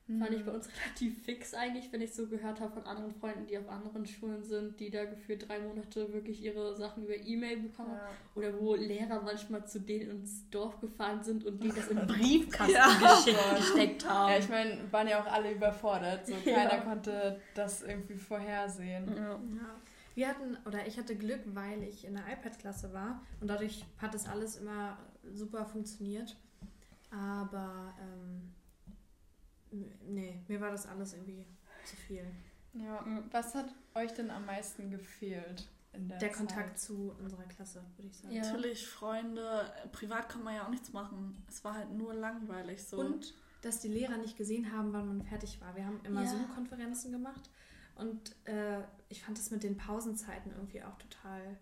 Fand 0.07 0.33
ich 0.33 0.45
bei 0.45 0.53
uns 0.53 0.69
relativ 0.85 1.23
fix 1.25 1.55
eigentlich, 1.55 1.91
wenn 1.91 2.03
ich 2.03 2.13
so 2.15 2.27
gehört 2.27 2.61
habe 2.61 2.73
von 2.75 2.83
anderen 2.85 3.11
Freunden, 3.15 3.47
die 3.47 3.57
auf 3.57 3.67
anderen 3.71 4.05
Schulen 4.05 4.45
sind, 4.45 4.79
die 4.79 4.91
da 4.91 5.07
gefühlt 5.07 5.49
drei 5.49 5.59
Monate 5.61 6.13
wirklich 6.13 6.43
ihre 6.43 6.77
Sachen 6.77 7.05
über 7.05 7.17
E-Mail 7.17 7.61
bekommen. 7.61 7.95
Ja. 7.95 8.11
Oder 8.35 8.61
wo 8.61 8.75
Lehrer 8.75 9.23
manchmal 9.23 9.67
zu 9.67 9.81
denen 9.81 10.11
ins 10.11 10.49
Dorf 10.51 10.79
gefahren 10.81 11.23
sind 11.23 11.45
und 11.47 11.63
denen 11.63 11.75
das 11.75 11.89
in 11.89 11.97
Briefkasten 12.07 12.75
Ja. 12.75 13.23
Oh 13.27 13.57
gesteckt 13.57 14.07
haben. 14.07 14.31
Ja, 14.33 14.39
ich 14.39 14.49
meine, 14.51 14.93
waren 14.93 15.09
ja 15.09 15.23
auch 15.23 15.27
alle 15.33 15.53
überfordert. 15.53 16.27
So, 16.27 16.35
Ja. 16.45 16.55
keiner 16.55 16.83
konnte 16.83 17.41
das 17.55 17.83
irgendwie 17.83 18.17
vorhersehen. 18.17 19.09
ja. 19.17 19.31
Ja. 19.33 19.39
Wir 20.17 20.29
hatten, 20.29 20.57
oder 20.67 20.87
ich 20.87 20.97
hatte 20.97 21.17
Glück, 21.17 21.41
weil 21.47 21.83
ich 21.83 22.05
in 22.05 22.15
der 22.15 22.23
iPad-Klasse 22.31 22.93
war 22.93 23.21
und 23.41 23.49
dadurch 23.49 23.85
hat 23.99 24.15
das 24.15 24.29
alles 24.29 24.57
immer 24.59 24.97
super 25.33 25.65
funktioniert. 25.65 26.37
Aber 27.11 27.95
ähm, 28.01 28.53
nee, 30.07 30.43
mir 30.49 30.61
war 30.61 30.71
das 30.71 30.87
alles 30.87 31.13
irgendwie 31.15 31.47
zu 31.85 31.97
viel. 31.97 32.25
Ja. 32.75 33.05
Was 33.31 33.55
hat 33.55 33.73
euch 33.95 34.13
denn 34.13 34.31
am 34.31 34.47
meisten 34.47 34.91
gefehlt 34.91 35.69
in 35.93 36.09
der, 36.09 36.19
Der 36.19 36.29
Zeit? 36.31 36.39
Kontakt 36.39 36.79
zu 36.79 37.15
unserer 37.21 37.45
Klasse, 37.45 37.83
würde 37.97 38.09
ich 38.09 38.17
sagen. 38.17 38.35
Ja. 38.35 38.43
Natürlich, 38.43 38.87
Freunde, 38.87 39.73
privat 39.93 40.29
kann 40.29 40.43
man 40.43 40.55
ja 40.55 40.65
auch 40.65 40.71
nichts 40.71 40.93
machen. 40.93 41.45
Es 41.49 41.63
war 41.65 41.75
halt 41.75 41.93
nur 41.93 42.15
langweilig 42.15 42.83
so. 42.85 42.99
Und 42.99 43.35
dass 43.63 43.81
die 43.81 43.89
Lehrer 43.89 44.17
nicht 44.19 44.37
gesehen 44.37 44.73
haben, 44.73 44.93
wann 44.93 45.07
man 45.07 45.23
fertig 45.23 45.61
war. 45.61 45.75
Wir 45.77 45.87
haben 45.87 46.01
immer 46.05 46.23
Ja. 46.23 46.29
Zoom-Konferenzen 46.29 47.13
gemacht 47.13 47.49
und 47.97 48.35
äh, 48.47 48.81
ich 49.09 49.23
fand 49.23 49.39
das 49.39 49.51
mit 49.51 49.63
den 49.63 49.77
Pausenzeiten 49.77 50.51
irgendwie 50.53 50.83
auch 50.83 50.99
total 50.99 51.57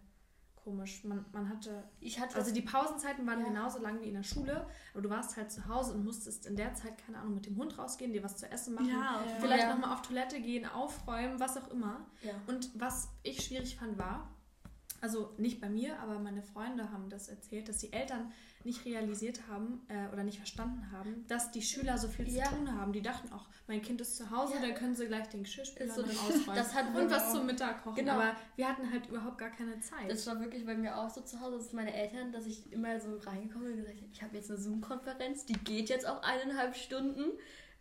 komisch. 0.62 1.04
Man, 1.04 1.24
man 1.32 1.48
hatte 1.48 1.84
Ich 2.00 2.18
hatte 2.20 2.36
Also 2.36 2.52
die 2.52 2.62
Pausenzeiten 2.62 3.26
waren 3.26 3.40
Ja. 3.40 3.46
genauso 3.46 3.78
lang 3.80 4.00
wie 4.00 4.08
in 4.08 4.14
der 4.14 4.22
Schule, 4.22 4.66
aber 4.92 5.02
du 5.02 5.10
warst 5.10 5.36
halt 5.36 5.50
zu 5.50 5.66
Hause 5.66 5.94
und 5.94 6.04
musstest 6.04 6.46
in 6.46 6.56
der 6.56 6.74
Zeit, 6.74 6.98
keine 7.04 7.18
Ahnung, 7.18 7.34
mit 7.34 7.46
dem 7.46 7.56
Hund 7.56 7.76
rausgehen, 7.78 8.12
dir 8.12 8.22
was 8.22 8.36
zu 8.36 8.50
essen 8.50 8.74
machen, 8.74 8.88
ja, 8.88 9.22
Ja. 9.24 9.26
vielleicht 9.40 9.64
Ja. 9.64 9.74
nochmal 9.74 9.92
auf 9.92 10.02
Toilette 10.02 10.40
gehen, 10.40 10.66
aufräumen, 10.66 11.40
was 11.40 11.56
auch 11.56 11.68
immer. 11.70 12.06
Und 12.46 12.70
was 12.78 13.08
ich 13.22 13.44
schwierig 13.44 13.76
fand 13.76 13.98
war, 13.98 14.28
also 15.00 15.34
nicht 15.36 15.60
bei 15.60 15.68
mir, 15.68 15.98
aber 15.98 16.18
meine 16.20 16.42
Freunde 16.42 16.92
haben 16.92 17.08
das 17.10 17.28
erzählt, 17.28 17.68
dass 17.68 17.78
die 17.78 17.92
Eltern 17.92 18.30
nicht 18.64 18.84
realisiert 18.84 19.40
haben 19.50 19.80
äh, 19.88 20.12
oder 20.12 20.24
nicht 20.24 20.38
verstanden 20.38 20.90
haben, 20.92 21.24
dass 21.28 21.50
die 21.50 21.62
Schüler 21.62 21.98
so 21.98 22.08
viel 22.08 22.28
Ja. 22.28 22.44
zu 22.44 22.56
tun 22.56 22.72
haben. 22.78 22.92
Die 22.92 23.02
dachten 23.02 23.32
auch, 23.32 23.46
mein 23.66 23.82
Kind 23.82 24.00
ist 24.00 24.16
zu 24.16 24.30
Hause, 24.30 24.54
Ja. 24.54 24.60
dann 24.60 24.74
können 24.74 24.94
sie 24.94 25.06
gleich 25.06 25.28
den 25.28 25.42
Geschirrspüler 25.42 25.92
so- 25.94 26.02
ausräumen 26.04 26.54
das 26.54 26.74
hat 26.74 26.86
und 26.94 27.10
was 27.10 27.22
genau. 27.24 27.34
zum 27.38 27.46
Mittag 27.46 27.82
kochen. 27.82 27.96
Genau. 27.96 28.12
Aber 28.12 28.36
wir 28.56 28.68
hatten 28.68 28.90
halt 28.90 29.06
überhaupt 29.08 29.38
gar 29.38 29.50
keine 29.50 29.80
Zeit. 29.80 30.10
Das 30.10 30.26
war 30.26 30.38
wirklich 30.40 30.64
bei 30.66 30.74
mir 30.74 30.96
auch 30.98 31.10
so 31.10 31.20
zu 31.22 31.40
Hause, 31.40 31.58
dass 31.58 31.72
meine 31.72 31.92
Eltern, 31.94 32.32
dass 32.32 32.46
ich 32.46 32.72
immer 32.72 32.98
so 33.00 33.16
reingekommen 33.18 33.68
bin 33.68 33.72
und 33.78 33.80
gesagt 33.84 33.98
habe, 34.00 34.10
ich 34.12 34.22
habe 34.22 34.36
jetzt 34.36 34.50
eine 34.50 34.58
Zoom-Konferenz, 34.60 35.44
die 35.46 35.54
geht 35.54 35.88
jetzt 35.88 36.06
auch 36.06 36.22
eineinhalb 36.22 36.76
Stunden. 36.76 37.32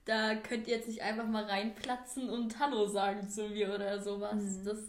Da 0.05 0.33
könnt 0.35 0.67
ihr 0.67 0.77
jetzt 0.77 0.87
nicht 0.87 1.03
einfach 1.03 1.27
mal 1.27 1.43
reinplatzen 1.43 2.27
und 2.29 2.57
Hallo 2.59 2.87
sagen 2.87 3.29
zu 3.29 3.49
mir 3.49 3.73
oder 3.75 4.01
sowas. 4.01 4.33
Mhm. 4.41 4.65
Das 4.65 4.79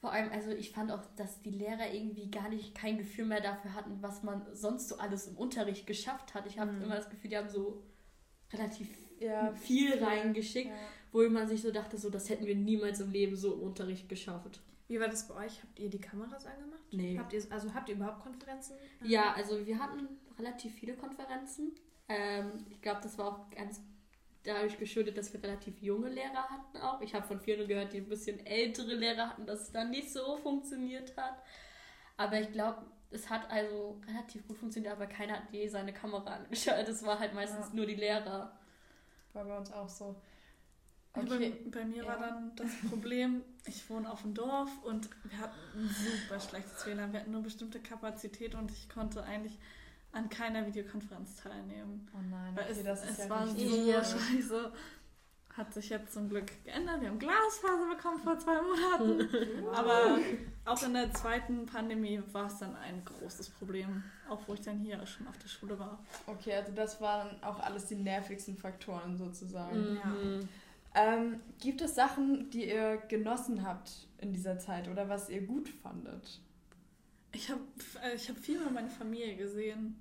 vor 0.00 0.12
allem, 0.12 0.30
also 0.30 0.50
ich 0.50 0.70
fand 0.72 0.90
auch, 0.92 1.02
dass 1.16 1.40
die 1.42 1.50
Lehrer 1.50 1.92
irgendwie 1.92 2.30
gar 2.30 2.48
nicht 2.48 2.74
kein 2.74 2.98
Gefühl 2.98 3.24
mehr 3.26 3.40
dafür 3.40 3.74
hatten, 3.74 3.98
was 4.02 4.22
man 4.22 4.46
sonst 4.54 4.88
so 4.88 4.98
alles 4.98 5.26
im 5.28 5.36
Unterricht 5.36 5.86
geschafft 5.86 6.34
hat. 6.34 6.46
Ich 6.46 6.58
habe 6.58 6.72
Mhm. 6.72 6.82
immer 6.82 6.96
das 6.96 7.08
Gefühl, 7.10 7.30
die 7.30 7.36
haben 7.36 7.48
so 7.48 7.82
relativ 8.52 8.88
Ja, 9.18 9.52
viel 9.54 10.02
reingeschickt, 10.04 10.68
Ja. 10.68 10.76
wo 11.10 11.26
man 11.30 11.48
sich 11.48 11.62
so 11.62 11.70
dachte, 11.72 11.96
so 11.96 12.10
das 12.10 12.28
hätten 12.28 12.44
wir 12.44 12.54
niemals 12.54 13.00
im 13.00 13.10
Leben 13.10 13.34
so 13.34 13.54
im 13.54 13.62
Unterricht 13.62 14.08
geschafft. 14.10 14.60
Wie 14.88 15.00
war 15.00 15.08
das 15.08 15.26
bei 15.26 15.34
euch? 15.46 15.62
Habt 15.62 15.78
ihr 15.78 15.88
die 15.88 15.98
Kameras 16.00 16.44
angemacht? 16.46 16.82
Nee. 16.92 17.18
Habt 17.18 17.32
ihr, 17.32 17.42
also 17.50 17.72
habt 17.74 17.88
ihr 17.88 17.94
überhaupt 17.96 18.20
Konferenzen? 18.22 18.76
Ja, 19.02 19.32
also 19.32 19.66
wir 19.66 19.78
hatten 19.78 20.06
relativ 20.38 20.74
viele 20.74 20.94
Konferenzen. 20.94 21.72
Ähm, 22.08 22.52
ich 22.70 22.80
glaube, 22.82 23.00
das 23.02 23.16
war 23.18 23.26
auch 23.28 23.50
ganz 23.50 23.80
dadurch 24.46 24.78
geschuldet, 24.78 25.16
dass 25.18 25.32
wir 25.32 25.42
relativ 25.42 25.80
junge 25.82 26.08
Lehrer 26.08 26.48
hatten 26.48 26.78
auch. 26.78 27.00
Ich 27.00 27.14
habe 27.14 27.26
von 27.26 27.40
vielen 27.40 27.66
gehört, 27.68 27.92
die 27.92 27.98
ein 27.98 28.08
bisschen 28.08 28.44
ältere 28.46 28.94
Lehrer 28.94 29.30
hatten, 29.30 29.46
dass 29.46 29.62
es 29.62 29.72
dann 29.72 29.90
nicht 29.90 30.12
so 30.12 30.36
funktioniert 30.38 31.16
hat. 31.16 31.42
Aber 32.16 32.40
ich 32.40 32.50
glaube, 32.52 32.84
es 33.10 33.28
hat 33.30 33.50
also 33.50 34.00
relativ 34.08 34.46
gut 34.46 34.58
funktioniert, 34.58 34.92
aber 34.92 35.06
keiner 35.06 35.34
hat 35.34 35.52
je 35.52 35.68
seine 35.68 35.92
Kamera 35.92 36.34
angeschaltet. 36.36 36.88
Es 36.94 37.04
war 37.04 37.18
halt 37.18 37.34
meistens 37.34 37.68
Ja. 37.68 37.74
nur 37.74 37.86
die 37.86 37.94
Lehrer. 37.94 38.56
War 39.32 39.44
bei 39.44 39.56
uns 39.58 39.72
auch 39.72 39.88
so. 39.88 40.16
Okay. 41.12 41.54
Bei, 41.64 41.80
bei 41.80 41.84
mir 41.84 42.02
Ja. 42.04 42.06
war 42.08 42.18
dann 42.18 42.54
das 42.56 42.70
Problem, 42.90 43.42
ich 43.66 43.88
wohne 43.88 44.10
auf 44.10 44.22
dem 44.22 44.34
Dorf 44.34 44.70
und 44.84 45.08
wir 45.24 45.38
hatten 45.38 45.56
ein 45.74 45.88
super 45.88 46.40
schlechtes 46.40 46.84
WLAN. 46.86 47.12
Wir 47.12 47.20
hatten 47.20 47.30
nur 47.32 47.42
bestimmte 47.42 47.80
Kapazität 47.80 48.54
und 48.54 48.70
ich 48.70 48.88
konnte 48.88 49.22
eigentlich 49.22 49.58
an 50.16 50.28
keiner 50.28 50.66
Videokonferenz 50.66 51.36
teilnehmen. 51.36 52.08
Oh 52.14 52.20
nein, 52.30 52.54
okay, 52.54 52.66
es, 52.70 52.82
das 52.82 53.04
ist 53.04 53.10
es 53.10 53.18
ja 53.18 53.30
war 53.30 53.46
so 53.46 53.56
Ja. 53.56 54.02
scheiße. 54.02 54.72
Hat 55.56 55.72
sich 55.72 55.88
jetzt 55.88 56.12
zum 56.12 56.28
Glück 56.28 56.52
geändert. 56.64 57.00
Wir 57.00 57.08
haben 57.08 57.18
Glasfaser 57.18 57.88
bekommen 57.94 58.18
vor 58.18 58.38
zwei 58.38 58.60
Monaten. 58.60 59.66
Aber 59.74 60.18
auch 60.66 60.82
in 60.82 60.92
der 60.92 61.10
zweiten 61.14 61.64
Pandemie 61.64 62.20
war 62.32 62.46
es 62.46 62.58
dann 62.58 62.76
ein 62.76 63.02
großes 63.06 63.48
Problem. 63.50 64.02
Auch 64.28 64.40
wo 64.46 64.52
ich 64.52 64.60
dann 64.60 64.78
hier 64.80 65.06
schon 65.06 65.26
auf 65.28 65.38
der 65.38 65.48
Schule 65.48 65.78
war. 65.78 65.98
Okay, 66.26 66.54
also 66.54 66.72
das 66.72 67.00
waren 67.00 67.42
auch 67.42 67.58
alles 67.60 67.86
die 67.86 67.94
nervigsten 67.94 68.56
Faktoren 68.56 69.16
sozusagen. 69.16 69.94
Mhm. 69.94 70.48
Ähm, 70.94 71.40
gibt 71.58 71.80
es 71.80 71.94
Sachen, 71.94 72.50
die 72.50 72.68
ihr 72.68 72.98
genossen 73.08 73.66
habt 73.66 74.08
in 74.18 74.34
dieser 74.34 74.58
Zeit 74.58 74.88
oder 74.88 75.08
was 75.08 75.30
ihr 75.30 75.40
gut 75.46 75.68
fandet? 75.70 76.40
Ich 77.32 77.50
habe 77.50 77.60
ich 78.14 78.28
hab 78.28 78.36
viel 78.38 78.58
mehr 78.58 78.70
meine 78.70 78.90
Familie 78.90 79.36
gesehen. 79.36 79.98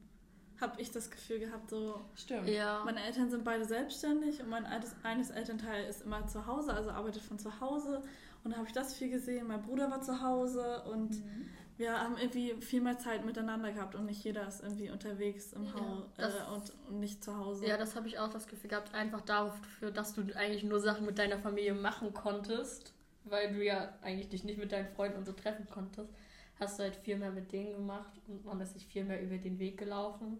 Habe 0.62 0.82
ich 0.82 0.92
das 0.92 1.12
Gefühl 1.12 1.40
gehabt, 1.40 1.70
so 1.70 2.00
Stimmt. 2.16 2.48
Ja. 2.48 2.82
Meine 2.86 3.04
Eltern 3.04 3.30
sind 3.30 3.44
beide 3.44 3.66
selbstständig 3.66 4.42
und 4.42 4.50
mein 4.50 4.66
altes, 4.66 4.96
eines 5.04 5.30
Elternteil 5.30 5.86
ist 5.86 6.04
immer 6.04 6.26
zu 6.28 6.46
Hause, 6.48 6.74
also 6.74 6.92
arbeitet 6.92 7.22
von 7.24 7.38
zu 7.38 7.60
Hause. 7.60 8.02
Und 8.44 8.52
da 8.52 8.58
habe 8.58 8.68
ich 8.68 8.74
das 8.74 8.94
viel 8.94 9.10
gesehen. 9.10 9.48
Mein 9.48 9.62
Bruder 9.64 9.90
war 9.92 10.02
zu 10.02 10.22
Hause 10.22 10.84
und 10.84 11.12
Mhm. 11.12 11.50
wir 11.78 12.00
haben 12.00 12.16
irgendwie 12.18 12.54
viel 12.62 12.80
mehr 12.80 12.98
Zeit 13.00 13.26
miteinander 13.26 13.72
gehabt 13.74 13.96
und 13.96 14.06
nicht 14.06 14.24
jeder 14.24 14.48
ist 14.48 14.62
irgendwie 14.62 14.90
unterwegs 14.92 15.52
im 15.54 15.66
Ja, 15.66 15.74
Haus 15.74 16.04
äh, 16.18 16.54
und, 16.54 16.74
und 16.88 17.00
nicht 17.00 17.24
zu 17.24 17.36
Hause. 17.36 17.66
Ja, 17.68 17.76
das 17.78 17.96
habe 17.96 18.08
ich 18.08 18.18
auch 18.20 18.30
das 18.30 18.48
Gefühl 18.48 18.70
gehabt, 18.70 18.94
einfach 18.94 19.22
dafür, 19.22 19.92
dass 19.92 20.14
du 20.14 20.22
eigentlich 20.36 20.64
nur 20.64 20.80
Sachen 20.80 21.06
mit 21.06 21.18
deiner 21.18 21.40
Familie 21.40 21.74
machen 21.74 22.14
konntest, 22.14 22.94
weil 23.26 23.52
du 23.54 23.64
ja 23.66 23.94
eigentlich 24.04 24.30
dich 24.30 24.44
nicht 24.44 24.60
mit 24.60 24.72
deinen 24.72 24.88
Freunden 24.96 25.18
und 25.18 25.26
so 25.26 25.34
treffen 25.34 25.68
konntest, 25.70 26.14
hast 26.60 26.80
du 26.80 26.84
halt 26.84 26.96
viel 26.96 27.18
mehr 27.18 27.32
mit 27.32 27.52
denen 27.52 27.74
gemacht 27.74 28.12
und 28.28 28.46
man 28.46 28.60
ist 28.62 28.74
sich 28.74 28.86
viel 28.86 29.04
mehr 29.04 29.22
über 29.22 29.38
den 29.38 29.60
Weg 29.60 29.78
gelaufen. 29.78 30.40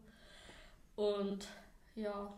Und 0.96 1.48
ja, 1.96 2.34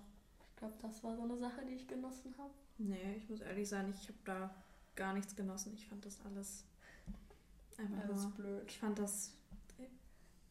ich 0.50 0.56
glaube, 0.58 0.74
das 0.82 1.04
war 1.04 1.16
so 1.16 1.24
eine 1.24 1.38
Sache, 1.38 1.62
die 1.68 1.76
ich 1.76 1.88
genossen 1.88 2.34
habe. 2.38 2.52
Nee, 2.80 3.16
ich 3.18 3.30
muss 3.30 3.42
ehrlich 3.42 3.68
sein, 3.70 3.90
ich 3.90 4.08
habe 4.08 4.18
da 4.26 4.54
gar 4.96 5.14
nichts 5.14 5.36
genossen. 5.36 5.74
Ich 5.76 5.88
fand 5.88 6.06
das 6.06 6.20
alles 6.26 6.64
einfach 7.78 8.04
Alles 8.04 8.24
nur. 8.24 8.32
blöd. 8.32 8.64
Ich 8.68 8.80
fand 8.80 8.98
das 9.00 9.34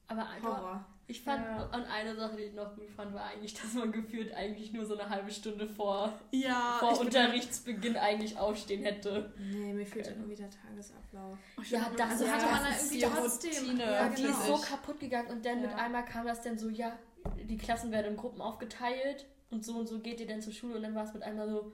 Aber 0.09 0.27
Horror. 0.43 0.85
ich 1.09 1.23
fand, 1.23 1.45
Ja. 1.45 1.65
und 1.65 1.85
eine 1.85 2.15
Sache, 2.15 2.37
die 2.37 2.45
ich 2.45 2.55
noch 2.55 2.75
gut 2.77 2.91
fand, 2.91 3.13
war 3.15 3.25
eigentlich, 3.25 3.55
dass 3.55 3.75
man 3.75 3.91
gefühlt 3.91 4.33
eigentlich 4.35 4.73
nur 4.73 4.85
so 4.87 4.97
eine 4.99 5.09
halbe 5.09 5.31
Stunde 5.31 5.67
vor, 5.67 6.13
ja 6.31 6.77
vor 6.81 6.93
bin- 6.93 7.07
Unterrichtsbeginn 7.07 7.97
eigentlich 7.97 8.39
aufstehen 8.39 8.83
hätte. 8.85 9.33
Nee, 9.39 9.73
mir 9.73 9.87
fehlt 9.87 10.07
irgendwie 10.09 10.37
der 10.37 10.51
Tagesablauf. 10.51 11.39
ich 11.61 11.71
Ja, 11.71 11.91
das 11.97 12.11
Also 12.11 12.25
Ja, 12.25 12.33
hatte 12.33 12.47
man 12.47 12.63
da 12.63 12.69
das 12.71 12.83
irgendwie 12.93 12.99
die 13.05 13.11
trotzdem. 13.21 13.51
Routine. 13.65 13.83
Ja, 13.93 14.07
Und 14.07 14.19
die 14.19 14.23
genau. 14.23 14.39
ist 14.39 14.47
so 14.47 14.57
kaputt 14.59 15.01
gegangen 15.01 15.29
und 15.29 15.45
dann 15.45 15.61
mit 15.63 15.71
Ja. 15.71 15.77
einmal 15.77 16.05
kam 16.05 16.27
das 16.27 16.43
dann 16.43 16.59
so, 16.59 16.69
ja, 16.69 16.97
die 17.37 17.57
Klassen 17.59 17.91
werden 17.91 18.13
in 18.13 18.17
Gruppen 18.17 18.41
aufgeteilt 18.41 19.27
und 19.51 19.65
so 19.65 19.77
und 19.79 19.89
so 19.89 19.99
geht 19.99 20.21
ihr 20.21 20.27
dann 20.29 20.41
zur 20.41 20.53
Schule 20.53 20.77
und 20.77 20.83
dann 20.83 20.95
war 20.95 21.05
es 21.05 21.13
mit 21.15 21.23
einmal 21.25 21.49
so, 21.49 21.73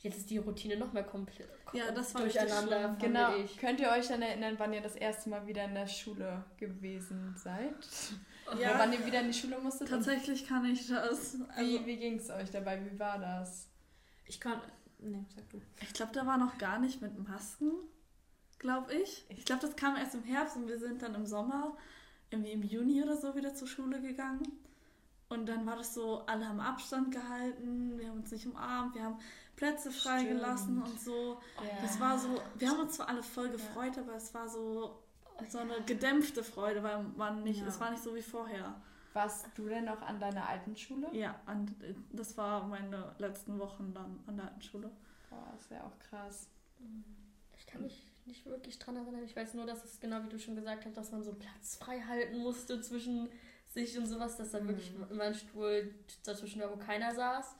jetzt 0.00 0.18
ist 0.18 0.30
die 0.30 0.38
Routine 0.38 0.76
noch 0.76 0.92
mehr 0.92 1.04
komplett 1.04 1.48
Ja, 1.72 1.90
das 1.92 2.14
war 2.14 2.22
durcheinander, 2.22 2.96
Genau. 3.00 3.36
ich. 3.36 3.56
Könnt 3.58 3.80
ihr 3.80 3.90
euch 3.90 4.08
dann 4.08 4.22
erinnern, 4.22 4.54
wann 4.58 4.72
ihr 4.72 4.80
das 4.80 4.96
erste 4.96 5.30
Mal 5.30 5.46
wieder 5.46 5.64
in 5.64 5.74
der 5.74 5.86
Schule 5.86 6.44
gewesen 6.58 7.34
seid? 7.36 7.74
Ja. 8.58 8.70
Oder 8.70 8.78
wann 8.80 8.92
ihr 8.92 9.06
wieder 9.06 9.20
in 9.20 9.28
die 9.28 9.38
Schule 9.38 9.60
musstet? 9.60 9.88
Tatsächlich 9.88 10.44
kann 10.44 10.64
ich 10.64 10.88
das. 10.88 11.38
Wie, 11.38 11.44
Also, 11.54 11.86
wie 11.86 11.96
ging 11.98 12.16
es 12.18 12.30
euch 12.30 12.50
dabei? 12.50 12.84
Wie 12.84 12.98
war 12.98 13.16
das? 13.20 13.68
Ich 14.24 14.40
konnte. 14.40 14.62
Nee, 14.98 15.24
sag 15.36 15.48
du. 15.50 15.60
ich 15.80 15.92
glaube, 15.92 16.10
da 16.12 16.26
war 16.26 16.36
noch 16.36 16.58
gar 16.58 16.80
nicht 16.80 17.00
mit 17.00 17.16
Masken, 17.28 17.70
glaube 18.58 18.92
ich. 18.94 19.24
Ich 19.28 19.44
glaube, 19.44 19.60
das 19.64 19.76
kam 19.76 19.94
erst 19.96 20.16
im 20.16 20.24
Herbst 20.24 20.56
und 20.56 20.66
wir 20.66 20.80
sind 20.80 21.00
dann 21.00 21.14
im 21.14 21.26
Sommer, 21.26 21.76
irgendwie 22.30 22.50
im 22.50 22.64
Juni 22.64 23.00
oder 23.04 23.16
so, 23.16 23.36
wieder 23.36 23.54
zur 23.54 23.68
Schule 23.68 24.00
gegangen. 24.00 24.42
Und 25.28 25.46
dann 25.46 25.64
war 25.64 25.76
das 25.76 25.94
so, 25.94 26.26
alle 26.26 26.48
haben 26.48 26.58
Abstand 26.58 27.12
gehalten, 27.12 27.96
wir 28.00 28.08
haben 28.08 28.18
uns 28.18 28.32
nicht 28.32 28.46
umarmt, 28.46 28.96
wir 28.96 29.04
haben 29.04 29.18
Plätze 29.60 29.90
freigelassen 29.92 30.82
und 30.82 30.98
so. 30.98 31.38
Ja. 31.62 31.82
Das 31.82 32.00
war 32.00 32.18
so, 32.18 32.40
wir 32.56 32.70
haben 32.70 32.80
uns 32.80 32.96
zwar 32.96 33.10
alle 33.10 33.22
voll 33.22 33.50
gefreut, 33.50 33.98
aber 33.98 34.14
es 34.14 34.32
war 34.32 34.48
so, 34.48 34.98
so 35.48 35.58
eine 35.58 35.82
gedämpfte 35.84 36.42
Freude, 36.42 36.82
weil 36.82 37.02
man 37.16 37.42
nicht, 37.42 37.60
Ja. 37.60 37.66
es 37.66 37.78
war 37.78 37.90
nicht 37.90 38.02
so 38.02 38.14
wie 38.14 38.22
vorher. 38.22 38.80
Warst 39.12 39.46
du 39.56 39.68
denn 39.68 39.84
noch 39.84 40.00
an 40.00 40.18
deiner 40.18 40.48
alten 40.48 40.74
Schule? 40.76 41.08
Ja, 41.12 41.38
und 41.46 41.74
das 42.12 42.38
war 42.38 42.66
meine 42.68 43.14
letzten 43.18 43.58
Wochen 43.58 43.92
dann 43.92 44.18
an 44.26 44.36
der 44.36 44.46
alten 44.46 44.62
Schule. 44.62 44.90
Boah, 45.28 45.52
ist 45.58 45.70
ja 45.70 45.84
auch 45.84 45.98
krass. 46.08 46.48
Ich 47.58 47.66
kann 47.66 47.82
mich 47.82 48.06
nicht 48.24 48.46
wirklich 48.46 48.78
dran 48.78 48.96
erinnern. 48.96 49.24
Ich 49.24 49.36
weiß 49.36 49.52
nur, 49.54 49.66
dass 49.66 49.84
es 49.84 50.00
genau 50.00 50.22
wie 50.24 50.28
du 50.30 50.38
schon 50.38 50.56
gesagt 50.56 50.86
hast, 50.86 50.96
dass 50.96 51.12
man 51.12 51.22
so 51.22 51.34
Platz 51.34 51.76
frei 51.76 52.00
halten 52.00 52.38
musste 52.38 52.80
zwischen 52.80 53.28
sich 53.66 53.98
und 53.98 54.06
sowas, 54.06 54.36
dass 54.36 54.52
da 54.52 54.66
wirklich 54.66 54.92
immer 55.10 55.24
ein 55.24 55.34
Stuhl 55.34 55.94
dazwischen 56.24 56.60
war, 56.62 56.70
wo 56.70 56.76
keiner 56.76 57.14
saß. 57.14 57.56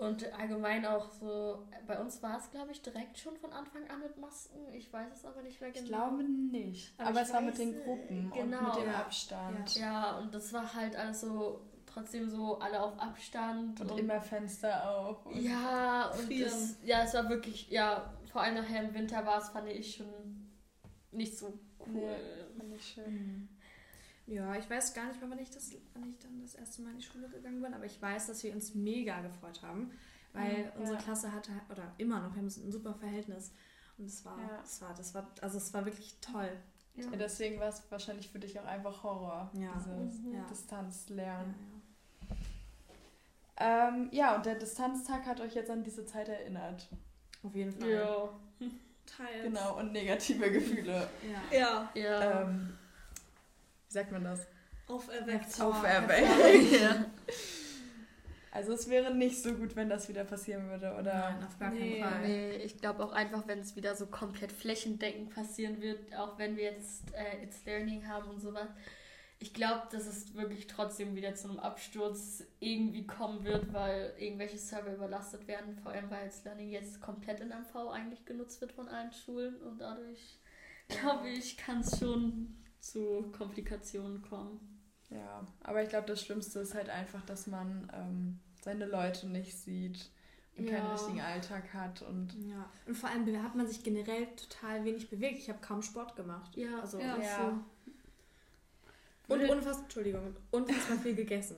Und 0.00 0.32
allgemein 0.32 0.86
auch 0.86 1.10
so, 1.12 1.66
bei 1.86 2.00
uns 2.00 2.22
war 2.22 2.38
es, 2.38 2.50
glaube 2.50 2.72
ich, 2.72 2.80
direkt 2.80 3.18
schon 3.18 3.36
von 3.36 3.52
Anfang 3.52 3.86
an 3.90 4.00
mit 4.00 4.16
Masken. 4.16 4.72
Ich 4.72 4.90
weiß 4.90 5.12
es 5.14 5.24
aber 5.26 5.42
nicht 5.42 5.60
mehr 5.60 5.70
genau. 5.72 5.84
Ich 5.84 5.88
glaube 5.90 6.24
nicht. 6.24 6.94
Aber 6.98 7.10
Aber, 7.10 7.20
es 7.20 7.32
war 7.34 7.42
mit 7.42 7.58
den 7.58 7.74
Gruppen 7.84 8.32
und 8.32 8.32
genau. 8.32 8.62
mit 8.62 8.76
dem 8.76 8.86
Ja. 8.86 8.98
Abstand. 9.00 9.74
Ja, 9.76 10.18
und 10.18 10.34
das 10.34 10.54
war 10.54 10.72
halt 10.72 10.96
alles 10.96 11.20
so, 11.20 11.60
trotzdem 11.84 12.30
so 12.30 12.58
alle 12.60 12.82
auf 12.82 12.98
Abstand. 12.98 13.78
Und 13.82 13.98
immer 13.98 14.22
Fenster 14.22 14.90
auf. 14.90 15.26
Und 15.26 15.36
Ja, 15.38 16.10
und 16.18 16.30
es, 16.32 16.78
ja, 16.82 17.02
es 17.04 17.12
war 17.12 17.28
wirklich, 17.28 17.68
ja, 17.68 18.14
vor 18.32 18.40
allem 18.40 18.54
nachher 18.54 18.82
im 18.84 18.94
Winter 18.94 19.26
war 19.26 19.36
es, 19.36 19.50
fand 19.50 19.68
ich 19.68 19.96
schon 19.96 20.50
nicht 21.12 21.36
so 21.36 21.52
cool. 21.80 21.88
Nee, 21.92 22.56
fand 22.56 22.74
ich 22.74 22.86
schön. 22.86 23.48
Ja, 24.30 24.54
ich 24.54 24.70
weiß 24.70 24.94
gar 24.94 25.06
nicht 25.06 25.20
mehr, 25.20 25.28
wann 25.28 25.38
ich, 25.40 25.50
das, 25.50 25.72
wann 25.94 26.08
ich 26.10 26.18
dann 26.18 26.40
das 26.40 26.54
erste 26.54 26.82
Mal 26.82 26.90
in 26.92 26.98
die 26.98 27.02
Schule 27.02 27.28
gegangen 27.28 27.60
bin, 27.60 27.74
aber 27.74 27.84
ich 27.84 28.00
weiß, 28.00 28.28
dass 28.28 28.42
wir 28.44 28.52
uns 28.54 28.74
mega 28.74 29.20
gefreut 29.22 29.60
haben, 29.62 29.90
weil 30.32 30.62
Ja. 30.64 30.72
unsere 30.78 30.98
Klasse 30.98 31.32
hatte, 31.32 31.50
oder 31.68 31.92
immer 31.98 32.20
noch, 32.20 32.30
wir 32.34 32.38
haben 32.38 32.46
ein 32.46 32.70
super 32.72 32.94
Verhältnis. 32.94 33.52
Und 33.98 34.04
es 34.06 34.24
war, 34.24 34.38
Ja. 34.38 34.60
es 34.62 34.80
war, 34.80 34.94
das 34.94 35.14
war, 35.14 35.28
also 35.40 35.58
es 35.58 35.74
war 35.74 35.84
wirklich 35.84 36.16
toll. 36.20 36.50
Ja. 36.94 37.04
Ja, 37.10 37.16
deswegen 37.16 37.58
war 37.60 37.68
es 37.68 37.82
wahrscheinlich 37.90 38.28
für 38.30 38.38
dich 38.38 38.58
auch 38.60 38.64
einfach 38.66 39.02
Horror, 39.02 39.50
Ja. 39.54 39.72
dieses 39.74 40.20
Mhm. 40.20 40.34
Ja. 40.34 40.44
Distanzlernen. 40.44 41.54
Ja, 43.58 43.88
Ähm, 43.88 44.08
ja, 44.12 44.36
und 44.36 44.46
der 44.46 44.54
Distanztag 44.54 45.26
hat 45.26 45.40
euch 45.40 45.54
jetzt 45.54 45.70
an 45.70 45.82
diese 45.82 46.06
Zeit 46.06 46.28
erinnert. 46.28 46.88
ja. 46.90 46.98
Auf 47.48 47.54
jeden 47.54 47.72
Fall. 47.72 47.90
Ja. 47.90 48.28
Teils. 49.06 49.42
Genau, 49.44 49.78
und 49.78 49.92
negative 49.92 50.50
Gefühle. 50.52 51.08
Ja. 51.50 51.58
Ja, 51.58 51.90
Ja. 51.94 52.42
Ähm, 52.42 52.74
wie 53.90 53.94
sagt 53.94 54.12
man 54.12 54.22
das? 54.22 54.46
auferweckt. 54.86 55.60
Auferweckt. 55.60 56.72
ja. 56.80 57.04
Also 58.52 58.72
es 58.72 58.88
wäre 58.88 59.12
nicht 59.14 59.40
so 59.42 59.52
gut, 59.54 59.74
wenn 59.76 59.88
das 59.88 60.08
wieder 60.08 60.24
passieren 60.24 60.68
würde, 60.70 60.92
oder? 60.94 61.14
Nein, 61.14 61.44
auf 61.44 61.58
gar 61.58 61.70
Nee. 61.70 62.00
keinen 62.00 62.10
Fall. 62.12 62.20
Nee, 62.22 62.50
ich 62.56 62.78
glaube 62.78 63.04
auch 63.04 63.12
einfach, 63.12 63.46
wenn 63.46 63.60
es 63.60 63.74
wieder 63.76 63.94
so 63.94 64.06
komplett 64.06 64.50
flächendeckend 64.52 65.30
passieren 65.34 65.80
wird, 65.80 66.14
auch 66.16 66.38
wenn 66.38 66.56
wir 66.56 66.64
jetzt 66.64 67.04
äh, 67.14 67.44
It's 67.44 67.64
Learning 67.64 68.06
haben 68.08 68.28
und 68.30 68.40
sowas. 68.40 68.68
Ich 69.38 69.54
glaube, 69.54 69.82
dass 69.92 70.06
es 70.06 70.34
wirklich 70.34 70.66
trotzdem 70.66 71.14
wieder 71.16 71.34
zu 71.34 71.48
einem 71.48 71.60
Absturz 71.60 72.44
irgendwie 72.58 73.06
kommen 73.06 73.44
wird, 73.44 73.72
weil 73.72 74.12
irgendwelche 74.18 74.58
Server 74.58 74.92
überlastet 74.94 75.46
werden, 75.48 75.76
vor 75.82 75.92
allem 75.92 76.10
weil 76.10 76.26
It's 76.26 76.44
Learning 76.44 76.70
jetzt 76.70 77.00
komplett 77.00 77.40
in 77.40 77.48
MV 77.48 77.90
eigentlich 77.92 78.24
genutzt 78.24 78.60
wird 78.60 78.72
von 78.72 78.88
allen 78.88 79.12
Schulen 79.12 79.56
und 79.62 79.80
dadurch, 79.80 80.38
glaube 80.88 81.28
ich, 81.28 81.56
kann 81.56 81.80
es 81.80 81.98
schon 82.00 82.56
zu 82.80 83.30
Komplikationen 83.36 84.22
kommen. 84.22 84.60
Ja, 85.10 85.46
aber 85.64 85.82
ich 85.82 85.88
glaube, 85.88 86.06
das 86.06 86.22
Schlimmste 86.22 86.60
ist 86.60 86.74
halt 86.74 86.88
einfach, 86.88 87.22
dass 87.26 87.46
man 87.46 87.90
ähm, 87.94 88.38
seine 88.62 88.86
Leute 88.86 89.26
nicht 89.28 89.56
sieht 89.58 90.10
und 90.56 90.66
keinen 90.66 90.84
Ja. 90.86 90.92
richtigen 90.92 91.20
Alltag 91.20 91.74
hat 91.74 92.02
und 92.02 92.32
Ja. 92.48 92.70
Und 92.86 92.96
vor 92.96 93.08
allem 93.10 93.42
hat 93.42 93.54
man 93.56 93.66
sich 93.66 93.82
generell 93.82 94.26
total 94.36 94.84
wenig 94.84 95.10
bewegt. 95.10 95.38
Ich 95.38 95.48
habe 95.48 95.60
kaum 95.60 95.82
Sport 95.82 96.14
gemacht. 96.16 96.56
Ja, 96.56 96.80
Also 96.80 96.98
Ja. 97.00 97.16
Ja. 97.18 97.60
Und 99.28 99.48
unfassbar, 99.48 99.84
Entschuldigung, 99.84 100.36
unfassbar 100.50 100.98
viel 100.98 101.14
gegessen. 101.14 101.56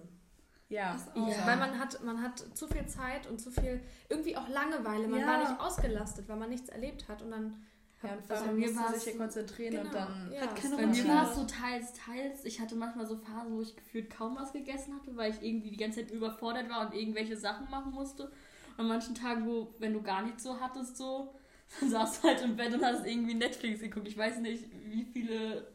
ja. 0.69 0.97
Ja. 1.15 1.47
Weil 1.47 1.57
man 1.59 1.79
hat, 1.79 2.03
man 2.03 2.23
hat 2.23 2.39
zu 2.57 2.67
viel 2.69 2.87
Zeit 2.87 3.27
und 3.27 3.39
zu 3.41 3.51
viel, 3.51 3.81
irgendwie 4.09 4.37
auch 4.37 4.49
Langeweile. 4.49 5.09
Man 5.09 5.21
Ja. 5.21 5.27
war 5.27 5.39
nicht 5.39 5.61
ausgelastet, 5.61 6.29
weil 6.29 6.37
man 6.37 6.51
nichts 6.51 6.69
erlebt 6.69 7.09
hat. 7.09 7.23
Und 7.23 7.31
dann 7.31 7.63
Ja, 8.03 8.15
und 8.15 8.25
vor 8.27 8.37
Also 8.37 8.49
allem 8.49 8.61
musste 8.61 8.95
sich 8.95 9.05
hier 9.05 9.17
konzentrieren 9.17 9.77
und 9.79 9.93
Genau, 9.93 10.05
dann 10.05 10.33
ja. 10.33 10.41
Hat 10.43 10.57
keine 10.57 10.77
Bei 10.77 10.87
mir 10.87 11.09
war 11.09 11.31
es 11.31 11.37
so 11.37 11.45
teils, 11.45 11.93
teils. 11.93 12.45
Ich 12.45 12.61
hatte 12.61 12.75
manchmal 12.75 13.07
so 13.07 13.17
Phasen, 13.17 13.53
wo 13.57 13.63
ich 13.63 13.77
gefühlt 13.77 14.11
kaum 14.11 14.37
was 14.37 14.53
gegessen 14.53 14.95
hatte, 14.95 15.17
weil 15.17 15.33
ich 15.33 15.43
irgendwie 15.43 15.71
die 15.71 15.77
ganze 15.77 16.01
Zeit 16.01 16.11
überfordert 16.11 16.69
war 16.69 16.87
und 16.87 16.95
irgendwelche 16.95 17.37
Sachen 17.37 17.71
machen 17.71 17.93
musste. 17.93 18.25
Und 18.25 18.81
an 18.81 18.89
manchen 18.89 19.15
Tagen, 19.15 19.47
wo, 19.47 19.75
wenn 19.79 19.93
du 19.93 20.03
gar 20.03 20.23
nichts 20.23 20.43
so 20.43 20.59
hattest, 20.61 20.97
so, 20.97 21.35
dann 21.81 21.91
saß 21.91 22.21
du 22.21 22.29
halt 22.29 22.43
im 22.43 22.57
Bett 22.57 22.75
und 22.75 22.85
hast 22.85 23.07
irgendwie 23.07 23.35
Netflix 23.35 23.81
geguckt. 23.81 24.09
Ich 24.09 24.17
weiß 24.19 24.39
nicht, 24.39 24.65
wie 24.85 25.05
viele 25.05 25.72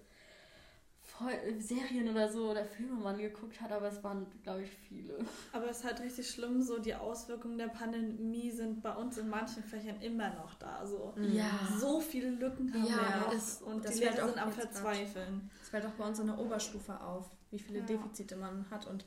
Serien 1.60 2.10
oder 2.10 2.30
so 2.32 2.52
oder 2.52 2.64
Filme 2.66 2.94
man 3.02 3.18
geguckt 3.18 3.60
hat, 3.62 3.72
aber 3.72 3.88
es 3.88 4.04
waren, 4.04 4.26
glaube 4.44 4.64
ich, 4.64 4.70
viele. 4.70 5.18
Aber 5.52 5.70
es 5.70 5.78
ist 5.80 5.84
halt 5.86 6.00
richtig 6.02 6.30
schlimm, 6.30 6.62
so 6.62 6.78
die 6.80 6.94
Auswirkungen 6.94 7.58
der 7.58 7.70
Pandemie 7.70 8.52
sind 8.52 8.82
bei 8.82 8.94
uns 8.94 9.18
in 9.18 9.30
manchen 9.30 9.64
Fächern 9.64 10.00
immer 10.02 10.30
noch 10.36 10.54
da. 10.56 10.86
So, 10.86 11.14
Ja. 11.34 11.50
so 11.80 12.00
viele 12.00 12.30
Lücken 12.30 12.72
haben 12.74 12.86
Ja, 12.86 12.98
wir 13.20 13.26
noch 13.28 13.34
es- 13.34 13.62
und 13.62 13.84
das 13.84 13.94
die 13.96 14.00
Lehrer 14.02 14.28
sind 14.28 14.38
am. 14.42 14.52
Verzweifeln. 14.52 15.50
Das 15.60 15.70
fällt 15.70 15.86
auch 15.86 15.92
bei 15.98 16.08
uns 16.08 16.20
in 16.20 16.28
der 16.28 16.38
Oberstufe 16.38 17.00
auf, 17.02 17.26
wie 17.52 17.60
viele 17.60 17.80
Ja. 17.80 17.86
Defizite 17.86 18.36
man 18.36 18.66
hat. 18.70 18.88
Und 18.88 19.06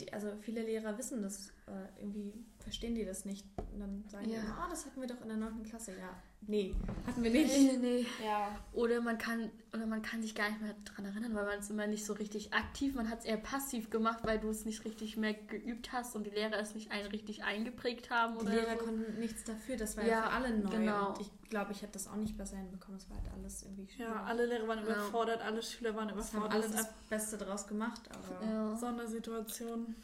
die, 0.00 0.12
also 0.12 0.32
viele 0.40 0.62
Lehrer 0.62 0.96
wissen 0.98 1.22
das, 1.22 1.52
äh, 1.68 2.00
irgendwie 2.00 2.32
verstehen 2.58 2.94
die 2.94 3.04
das 3.04 3.24
nicht. 3.24 3.46
Und 3.72 3.80
dann 3.80 4.04
sagen 4.08 4.24
die 4.26 4.32
Ja. 4.34 4.40
immer, 4.40 4.64
oh, 4.66 4.70
das 4.70 4.84
hatten 4.86 5.00
wir 5.00 5.06
doch 5.08 5.20
in 5.22 5.28
der 5.28 5.36
9. 5.38 5.62
Klasse. 5.64 5.92
Ja, 5.92 6.10
nee, 6.42 6.74
hatten 7.06 7.22
wir 7.22 7.30
nicht. 7.30 7.56
Nee, 7.56 7.76
nee. 7.80 8.06
Ja. 8.24 8.54
Oder 8.72 9.00
man 9.00 9.16
kann 9.18 9.50
oder 9.74 9.86
man 9.86 10.02
kann 10.02 10.20
sich 10.22 10.34
gar 10.34 10.48
nicht 10.48 10.60
mehr 10.62 10.74
dran 10.84 11.04
erinnern, 11.04 11.34
weil 11.34 11.44
man 11.46 11.58
es 11.58 11.70
immer 11.70 11.86
nicht 11.86 12.04
so 12.04 12.12
richtig 12.14 12.52
aktiv, 12.54 12.94
man 12.94 13.08
hat 13.10 13.20
es 13.20 13.24
eher 13.26 13.36
passiv 13.36 13.90
gemacht, 13.90 14.20
weil 14.24 14.38
du 14.38 14.48
es 14.50 14.64
nicht 14.64 14.84
richtig 14.84 15.16
mehr 15.16 15.34
geübt 15.34 15.92
hast 15.92 16.16
und 16.16 16.24
die 16.26 16.30
Lehrer 16.30 16.58
es 16.58 16.74
nicht 16.74 16.90
ein, 16.90 17.06
richtig 17.06 17.44
eingeprägt 17.44 18.10
haben 18.10 18.34
Die 18.38 18.40
oder 18.46 18.54
Lehrer 18.54 18.78
so. 18.78 18.84
konnten 18.86 19.20
nichts 19.20 19.44
dafür, 19.44 19.76
das 19.76 19.96
war 19.96 20.04
ja, 20.04 20.10
Ja, 20.10 20.22
für 20.24 20.30
alle 20.32 20.58
neu. 20.58 20.70
genau. 20.70 21.08
Und 21.10 21.20
ich 21.20 21.30
glaube, 21.50 21.72
ich 21.72 21.82
hätte 21.82 21.92
das 21.92 22.08
auch 22.08 22.16
nicht 22.16 22.36
besser 22.36 22.56
hinbekommen. 22.56 22.98
Es 22.98 23.08
war 23.10 23.16
halt 23.18 23.30
alles 23.34 23.62
irgendwie 23.62 23.86
schwierig. 23.92 24.10
ja, 24.12 24.24
alle 24.24 24.46
Lehrer 24.46 24.68
waren 24.68 24.78
Ja. 24.78 24.84
überfordert, 24.84 25.40
alle 25.42 25.62
Schüler 25.62 25.94
waren 25.94 26.08
das 26.08 26.32
haben 26.32 26.40
überfordert. 26.40 26.64
alle 26.64 26.72
Das 26.76 26.88
Beste 27.08 27.38
draus 27.38 27.66
gemacht, 27.66 28.02
aber 28.10 28.46
Ja. 28.46 28.76
Sondersituation. 28.76 29.94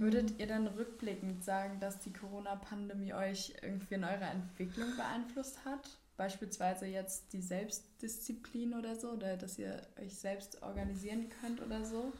Würdet 0.00 0.38
ihr 0.38 0.46
dann 0.46 0.66
rückblickend 0.66 1.44
sagen, 1.44 1.78
dass 1.80 2.00
die 2.00 2.12
Corona-Pandemie 2.12 3.14
euch 3.14 3.54
irgendwie 3.62 3.94
in 3.94 4.04
eurer 4.04 4.30
Entwicklung 4.30 4.96
beeinflusst 4.96 5.64
hat? 5.64 5.98
Beispielsweise 6.16 6.86
jetzt 6.86 7.32
die 7.32 7.40
Selbstdisziplin 7.40 8.74
oder 8.74 8.94
so, 8.96 9.10
oder 9.10 9.36
dass 9.36 9.58
ihr 9.58 9.80
euch 10.00 10.14
selbst 10.14 10.62
organisieren 10.62 11.28
könnt 11.40 11.60
oder 11.60 11.84
so? 11.84 12.12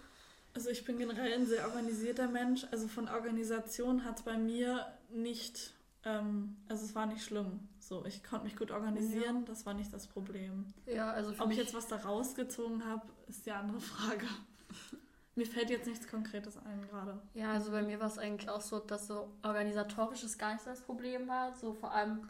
Also 0.55 0.71
ich 0.71 0.85
bin 0.85 0.99
generell 0.99 1.33
ein 1.33 1.47
sehr 1.47 1.65
organisierter 1.67 2.29
Mensch. 2.29 2.67
Also 2.71 2.87
von 2.87 3.09
Organisation 3.09 4.05
hat 4.05 4.19
es 4.19 4.25
bei 4.25 4.39
mir 4.39 4.87
nicht, 5.13 5.75
ähm, 6.05 6.57
also 6.69 6.85
es 6.85 6.95
war 6.95 7.07
nicht 7.07 7.25
schlimm. 7.25 7.61
So, 7.81 8.05
ich 8.07 8.23
konnte 8.23 8.45
mich 8.45 8.57
gut 8.57 8.71
organisieren, 8.71 9.45
das 9.47 9.67
war 9.67 9.75
nicht 9.75 9.93
das 9.93 10.07
Problem. 10.07 10.73
Ja, 10.87 11.11
also 11.11 11.33
für 11.33 11.43
Ob 11.43 11.51
ich 11.51 11.59
jetzt 11.59 11.75
was 11.75 11.89
da 11.89 11.97
rausgezogen 11.97 12.85
habe, 12.85 13.07
ist 13.29 13.47
die 13.47 13.51
andere 13.51 13.81
Frage. 13.81 14.27
Mir 15.37 15.47
fällt 15.47 15.71
jetzt 15.71 15.89
nichts 15.89 16.07
Konkretes 16.07 16.57
ein 16.59 16.87
gerade. 16.89 17.21
Ja, 17.35 17.53
also 17.53 17.73
bei 17.73 17.83
mir 17.83 17.99
war 17.99 18.07
es 18.07 18.19
eigentlich 18.19 18.49
auch 18.49 18.61
so, 18.61 18.79
dass 18.79 19.09
so 19.09 19.33
organisatorisches 19.43 20.39
gar 20.39 20.53
nicht 20.53 20.65
das 20.65 20.83
Problem 20.83 21.27
war. 21.27 21.53
So 21.55 21.73
vor 21.73 21.93
allem, 21.93 22.29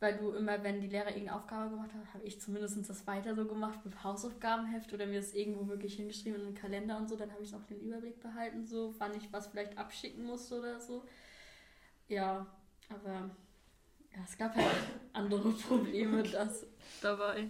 weil 0.00 0.18
du 0.18 0.32
immer, 0.32 0.62
wenn 0.62 0.80
die 0.82 0.88
Lehrer 0.88 1.08
irgendeine 1.08 1.38
Aufgabe 1.38 1.70
gemacht 1.70 1.94
haben, 1.94 2.12
habe 2.12 2.24
ich 2.24 2.38
zumindest 2.38 2.90
das 2.90 3.06
weiter 3.06 3.34
so 3.34 3.46
gemacht 3.46 3.82
mit 3.86 4.04
Hausaufgabenheft 4.04 4.92
oder 4.92 5.06
mir 5.06 5.20
das 5.20 5.32
irgendwo 5.32 5.66
wirklich 5.68 5.94
hingeschrieben 5.94 6.40
in 6.40 6.46
den 6.48 6.54
Kalender 6.54 6.98
und 6.98 7.08
so. 7.08 7.16
Dann 7.16 7.32
habe 7.32 7.42
ich 7.42 7.54
auch 7.54 7.64
den 7.64 7.80
Überblick 7.80 8.20
behalten, 8.20 8.66
so 8.66 8.94
wann 8.98 9.16
ich 9.16 9.32
was 9.32 9.46
vielleicht 9.46 9.78
abschicken 9.78 10.24
musste 10.24 10.58
oder 10.58 10.78
so. 10.78 11.06
Ja, 12.08 12.46
aber 12.90 13.30
ja, 14.14 14.22
es 14.24 14.36
gab 14.36 14.54
halt 14.54 14.66
andere 15.14 15.52
Probleme 15.52 16.22
das 16.22 16.66
dabei. 17.00 17.48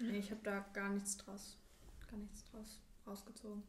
nee, 0.00 0.18
ich 0.18 0.30
habe 0.30 0.40
da 0.42 0.64
gar 0.72 0.88
nichts 0.88 1.18
draus, 1.18 1.58
gar 2.10 2.18
nichts 2.18 2.42
draus 2.50 2.80
rausgezogen. 3.06 3.62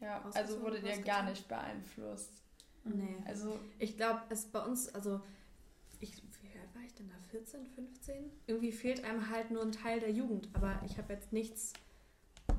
Ja, 0.00 0.22
also 0.34 0.60
wurdet 0.62 0.84
ihr 0.84 0.98
gar 1.02 1.22
nicht 1.22 1.48
beeinflusst. 1.48 2.30
Nee. 2.84 3.16
Also, 3.24 3.58
Ich 3.78 3.96
glaube, 3.96 4.20
es 4.28 4.44
bei 4.46 4.60
uns, 4.60 4.94
also 4.94 5.20
ich, 6.00 6.16
wie 6.42 6.58
alt 6.58 6.74
war 6.74 6.82
ich 6.84 6.92
denn 6.94 7.08
da? 7.08 7.14
14, 7.30 7.66
15? 7.66 8.30
Irgendwie 8.46 8.72
fehlt 8.72 9.02
einem 9.04 9.30
halt 9.30 9.50
nur 9.50 9.62
ein 9.62 9.72
Teil 9.72 10.00
der 10.00 10.10
Jugend, 10.10 10.48
aber 10.52 10.78
ich 10.84 10.98
habe 10.98 11.12
jetzt 11.14 11.32
nichts 11.32 11.72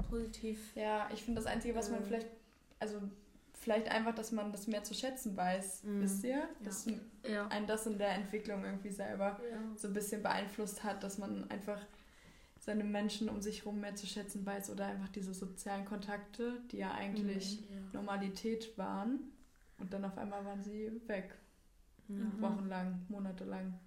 positiv. 0.09 0.75
ja, 0.75 1.07
ich 1.13 1.23
finde 1.23 1.41
das 1.41 1.51
Einzige, 1.51 1.75
was 1.75 1.89
man 1.91 2.01
Äh. 2.01 2.05
vielleicht, 2.05 2.27
also 2.79 3.01
vielleicht 3.53 3.87
einfach, 3.89 4.13
dass 4.15 4.31
man 4.31 4.51
das 4.51 4.67
mehr 4.67 4.83
zu 4.83 4.93
schätzen 4.93 5.35
weiß, 5.37 5.83
Mhm. 5.83 6.01
wisst 6.01 6.23
ihr? 6.23 6.47
Dass 6.63 6.87
Ja. 7.27 7.47
einen 7.47 7.67
das 7.67 7.85
in 7.85 7.97
der 7.97 8.09
Entwicklung 8.13 8.63
irgendwie 8.63 8.89
selber 8.91 9.39
ja. 9.51 9.57
so 9.75 9.87
ein 9.87 9.93
bisschen 9.93 10.21
beeinflusst 10.23 10.83
hat, 10.83 11.03
dass 11.03 11.17
man 11.17 11.49
einfach 11.51 11.79
seine 12.65 12.83
Menschen 12.83 13.29
um 13.29 13.41
sich 13.41 13.59
herum 13.59 13.79
mehr 13.79 13.95
zu 13.95 14.07
schätzen 14.07 14.43
weiß 14.45 14.71
oder 14.71 14.87
einfach 14.87 15.09
diese 15.09 15.33
sozialen 15.35 15.85
Kontakte, 15.85 16.59
die 16.71 16.77
ja 16.77 16.91
eigentlich 16.91 17.63
Normalität 17.93 18.75
waren 18.77 19.19
und 19.77 19.93
dann 19.93 20.03
auf 20.03 20.17
einmal 20.17 20.43
waren 20.45 20.63
sie 20.63 20.91
weg, 21.07 21.35
Ja. 22.07 22.15
Mhm. 22.15 22.41
wochenlang, 22.41 23.05
monatelang. 23.09 23.79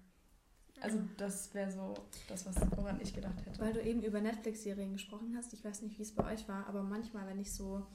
Also 0.81 0.97
das 1.17 1.53
wäre 1.53 1.69
so 1.69 1.93
das, 2.29 2.45
was 2.45 2.55
woran 2.77 3.01
ich 3.01 3.13
gedacht 3.13 3.45
hätte. 3.45 3.59
Weil 3.59 3.73
du 3.73 3.81
eben 3.81 4.01
über 4.01 4.21
Netflix-Serien 4.21 4.93
gesprochen 4.93 5.35
hast, 5.37 5.51
ich 5.51 5.63
weiß 5.63 5.81
nicht, 5.81 5.97
wie 5.97 6.03
es 6.03 6.15
bei 6.15 6.33
euch 6.33 6.47
war, 6.47 6.65
aber 6.67 6.81
manchmal, 6.83 7.27
wenn 7.27 7.39
ich 7.39 7.51
so 7.53 7.85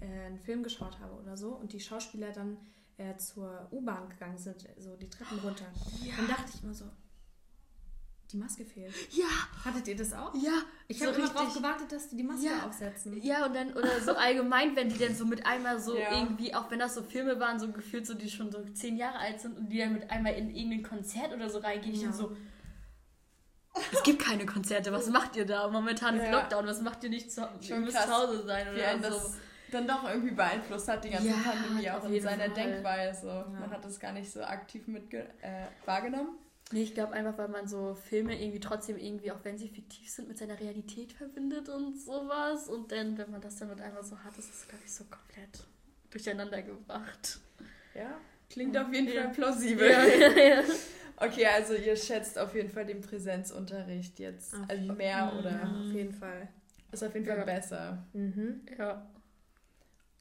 äh, 0.00 0.06
einen 0.26 0.38
Film 0.38 0.62
geschaut 0.62 0.98
habe 1.00 1.14
oder 1.20 1.36
so 1.36 1.50
und 1.54 1.74
die 1.74 1.80
Schauspieler 1.80 2.32
dann 2.32 2.56
äh, 2.96 3.14
zur 3.18 3.68
U-Bahn 3.72 4.08
gegangen 4.08 4.38
sind, 4.38 4.66
so 4.78 4.96
die 4.96 5.10
Treppen 5.10 5.38
runter, 5.40 5.66
dann 6.16 6.28
dachte 6.28 6.50
ich 6.54 6.62
immer 6.62 6.72
so, 6.72 6.86
die 8.32 8.36
Maske 8.36 8.64
fehlt. 8.64 8.92
Ja, 9.10 9.24
Hattet 9.64 9.88
ihr 9.88 9.96
das 9.96 10.12
auch? 10.12 10.34
ja. 10.34 10.52
Ich 10.88 10.98
so 10.98 11.06
habe 11.06 11.16
immer 11.16 11.24
richtig- 11.24 11.40
drauf 11.42 11.54
gewartet, 11.54 11.92
dass 11.92 12.08
die 12.08 12.16
die 12.16 12.22
Maske 12.22 12.46
Ja. 12.46 12.66
aufsetzen. 12.66 13.20
Ja, 13.22 13.46
und 13.46 13.54
dann, 13.54 13.72
oder 13.74 14.00
so 14.00 14.12
allgemein, 14.14 14.74
wenn 14.76 14.88
die 14.88 14.98
dann 14.98 15.14
so 15.14 15.24
mit 15.26 15.44
einmal 15.46 15.78
so 15.80 15.96
Ja. 15.96 16.12
irgendwie, 16.18 16.54
auch 16.54 16.70
wenn 16.70 16.78
das 16.78 16.94
so 16.94 17.02
Filme 17.02 17.38
waren, 17.40 17.58
so 17.60 17.70
gefühlt 17.72 18.06
so, 18.06 18.14
die 18.14 18.30
schon 18.30 18.50
so 18.50 18.62
zehn 18.74 18.96
Jahre 18.96 19.18
alt 19.18 19.40
sind 19.40 19.56
und 19.56 19.68
die 19.68 19.78
dann 19.78 19.92
mit 19.92 20.10
einmal 20.10 20.34
in 20.34 20.50
irgendein 20.54 20.82
Konzert 20.82 21.32
oder 21.34 21.48
so 21.50 21.58
reingehen, 21.58 21.94
ich 21.94 22.02
Ja. 22.02 22.08
dann 22.08 22.16
so, 22.16 22.36
es 23.92 24.02
gibt 24.02 24.22
keine 24.22 24.46
Konzerte, 24.46 24.92
was 24.92 25.06
macht 25.10 25.36
ihr 25.36 25.46
da? 25.46 25.68
Momentan 25.68 26.18
ist. 26.18 26.30
Lockdown, 26.30 26.66
was 26.66 26.80
macht 26.82 27.04
ihr 27.04 27.10
nicht 27.10 27.30
zu, 27.32 27.48
ihr 27.62 27.76
müsst 27.76 27.96
krass, 27.96 28.06
zu 28.06 28.12
Hause 28.12 28.44
sein 28.46 28.66
oder 28.72 29.10
so. 29.12 29.34
dann 29.70 29.86
doch 29.86 30.08
irgendwie 30.08 30.34
beeinflusst 30.34 30.88
hat, 30.88 31.04
die 31.04 31.10
ganze 31.10 31.28
Ja, 31.28 31.34
Pandemie 31.34 31.88
auch 31.90 32.04
in 32.04 32.20
seiner 32.20 32.44
Fall. 32.46 32.54
Denkweise. 32.54 33.46
Man 33.60 33.70
hat 33.70 33.84
das 33.84 34.00
gar 34.00 34.12
nicht 34.12 34.30
so 34.32 34.42
aktiv 34.42 34.86
mit 34.88 35.12
äh, 35.14 35.24
wahrgenommen. 35.84 36.30
Nee, 36.72 36.82
ich 36.84 36.94
glaube 36.94 37.12
einfach, 37.14 37.36
weil 37.36 37.48
man 37.48 37.66
so 37.66 37.94
Filme 37.94 38.40
irgendwie 38.40 38.60
trotzdem 38.60 38.96
irgendwie, 38.96 39.32
auch 39.32 39.42
wenn 39.44 39.58
sie 39.58 39.68
fiktiv 39.68 40.08
sind, 40.08 40.28
mit 40.28 40.38
seiner 40.38 40.58
Realität 40.60 41.12
verbindet 41.12 41.68
und 41.68 42.00
sowas. 42.00 42.68
Und 42.68 42.92
dann, 42.92 43.18
wenn 43.18 43.30
man 43.30 43.40
das 43.40 43.56
dann 43.56 43.68
mit 43.70 43.80
einmal 43.80 44.04
so 44.04 44.16
hat, 44.22 44.36
ist 44.38 44.52
es, 44.54 44.68
glaube 44.68 44.84
ich, 44.84 44.92
so 44.92 45.04
komplett 45.04 45.64
durcheinander 46.10 46.62
gebracht. 46.62 47.40
Ja, 47.94 48.20
klingt 48.48 48.76
auf 48.78 48.92
jeden 48.92 49.08
Ja. 49.12 49.22
Fall 49.24 49.32
plausibel. 49.32 49.90
Ja, 49.90 50.04
ja, 50.06 50.38
ja. 50.60 50.62
Okay, 51.22 51.44
also 51.44 51.74
ihr 51.74 51.96
schätzt 51.96 52.38
auf 52.38 52.54
jeden 52.54 52.70
Fall 52.70 52.86
den 52.86 53.02
Präsenzunterricht 53.02 54.18
jetzt 54.20 54.54
Auf 54.54 54.60
also 54.70 54.92
mehr 54.94 55.30
Mhm. 55.32 55.38
oder 55.38 55.50
Ja, 55.50 55.80
auf 55.86 55.92
jeden 55.92 56.12
Fall. 56.14 56.48
ist 56.92 57.02
auf 57.04 57.12
jeden 57.12 57.26
Fall 57.26 57.36
Ja. 57.38 57.44
besser. 57.44 58.06
Mhm. 58.14 58.60
ja. 58.78 59.06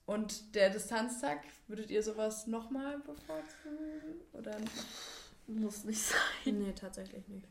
Und 0.05 0.55
der 0.55 0.71
Distanztag, 0.71 1.39
würdet 1.67 1.89
ihr 1.91 2.01
sowas 2.03 2.47
nochmal 2.47 2.97
bevorzugen? 2.97 4.19
Oder 4.33 4.57
Muss 5.55 5.83
nicht 5.83 5.99
sein. 6.01 6.17
Nee, 6.45 6.73
tatsächlich 6.73 7.27
nicht. 7.27 7.47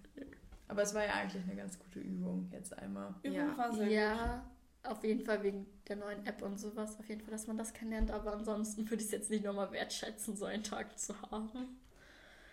Aber 0.68 0.82
es 0.82 0.94
war 0.94 1.04
ja 1.04 1.14
eigentlich 1.14 1.42
eine 1.44 1.56
ganz 1.56 1.78
gute 1.78 1.98
Übung 2.00 2.48
jetzt 2.52 2.76
einmal. 2.78 3.14
Übung 3.22 3.36
Ja. 3.38 3.56
war 3.56 3.72
sehr 3.72 3.84
gut. 3.86 3.94
Ja, 3.94 4.44
auf 4.84 5.02
jeden 5.02 5.24
Fall 5.24 5.42
wegen 5.42 5.66
der 5.88 5.96
neuen 5.96 6.24
App 6.26 6.42
und 6.42 6.58
sowas. 6.58 6.98
Auf 6.98 7.08
jeden 7.08 7.22
Fall, 7.22 7.30
dass 7.32 7.46
man 7.46 7.56
das 7.56 7.72
kennenlernt. 7.72 8.10
Aber 8.10 8.32
ansonsten 8.34 8.82
würde 8.88 8.96
ich 9.02 9.06
es 9.06 9.10
jetzt 9.12 9.30
nicht 9.30 9.44
nochmal 9.44 9.72
wertschätzen, 9.72 10.36
so 10.36 10.44
einen 10.44 10.62
Tag 10.62 10.98
zu 10.98 11.14
haben. 11.30 11.78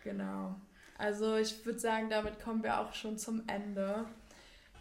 Genau. 0.04 0.56
Also 0.98 1.36
ich 1.36 1.66
würde 1.66 1.80
sagen, 1.80 2.10
damit 2.10 2.40
kommen 2.40 2.64
wir 2.64 2.80
auch 2.80 2.94
schon 2.94 3.18
zum 3.18 3.44
Ende. 3.48 4.06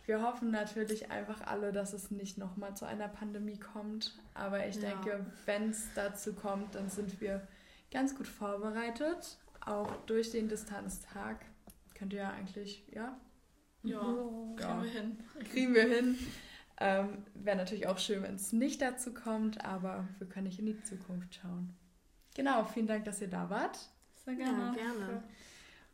Wir 0.06 0.22
hoffen 0.22 0.50
natürlich 0.50 1.10
einfach 1.10 1.40
alle, 1.46 1.72
dass 1.72 1.92
es 1.92 2.10
nicht 2.10 2.38
nochmal 2.38 2.76
zu 2.76 2.84
einer 2.84 3.08
Pandemie 3.08 3.58
kommt. 3.58 4.16
Aber 4.34 4.66
ich 4.66 4.76
Ja. 4.76 4.90
denke, 4.90 5.26
wenn 5.44 5.70
es 5.70 5.86
dazu 5.94 6.34
kommt, 6.34 6.74
dann 6.74 6.88
sind 6.88 7.20
wir 7.20 7.46
ganz 7.90 8.14
gut 8.16 8.28
vorbereitet. 8.28 9.38
Auch 9.66 9.94
durch 10.06 10.30
den 10.30 10.48
Distanztag. 10.48 11.44
Könnt 11.94 12.12
ihr 12.12 12.20
ja 12.22 12.30
eigentlich, 12.30 12.84
ja, 12.92 13.18
Ja, 13.82 14.00
Ja. 14.58 14.80
kriegen 14.80 14.82
wir 14.82 14.90
hin. 14.90 15.18
kriegen 15.50 15.74
wir 15.74 15.84
hin. 15.88 16.18
Ähm, 16.80 17.24
Wäre 17.34 17.56
natürlich 17.56 17.86
auch 17.86 17.98
schön, 17.98 18.22
wenn 18.22 18.34
es 18.34 18.52
nicht 18.52 18.82
dazu 18.82 19.14
kommt, 19.14 19.64
aber 19.64 20.08
wir 20.18 20.26
können 20.28 20.46
nicht 20.48 20.58
in 20.58 20.66
die 20.66 20.82
Zukunft 20.82 21.34
schauen. 21.36 21.72
Genau, 22.34 22.64
vielen 22.64 22.86
Dank, 22.88 23.04
dass 23.04 23.20
ihr 23.20 23.28
da 23.28 23.48
wart. 23.48 23.78
Sehr 24.24 24.34
Ja, 24.34 24.44
gerne. 24.44 24.76
gerne. 24.76 25.22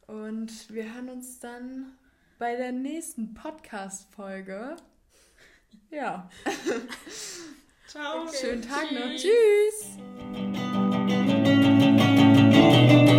Und 0.06 0.72
wir 0.72 0.94
hören 0.94 1.10
uns 1.10 1.38
dann 1.38 1.92
bei 2.38 2.56
der 2.56 2.72
nächsten 2.72 3.34
Podcast-Folge. 3.34 4.76
Ja, 5.90 6.30
Ciao. 7.86 8.26
schönen 8.32 8.62
Tag 8.62 8.90
noch. 8.92 9.10
Tschüss. 9.16 9.98
Tschüss. 11.90 13.09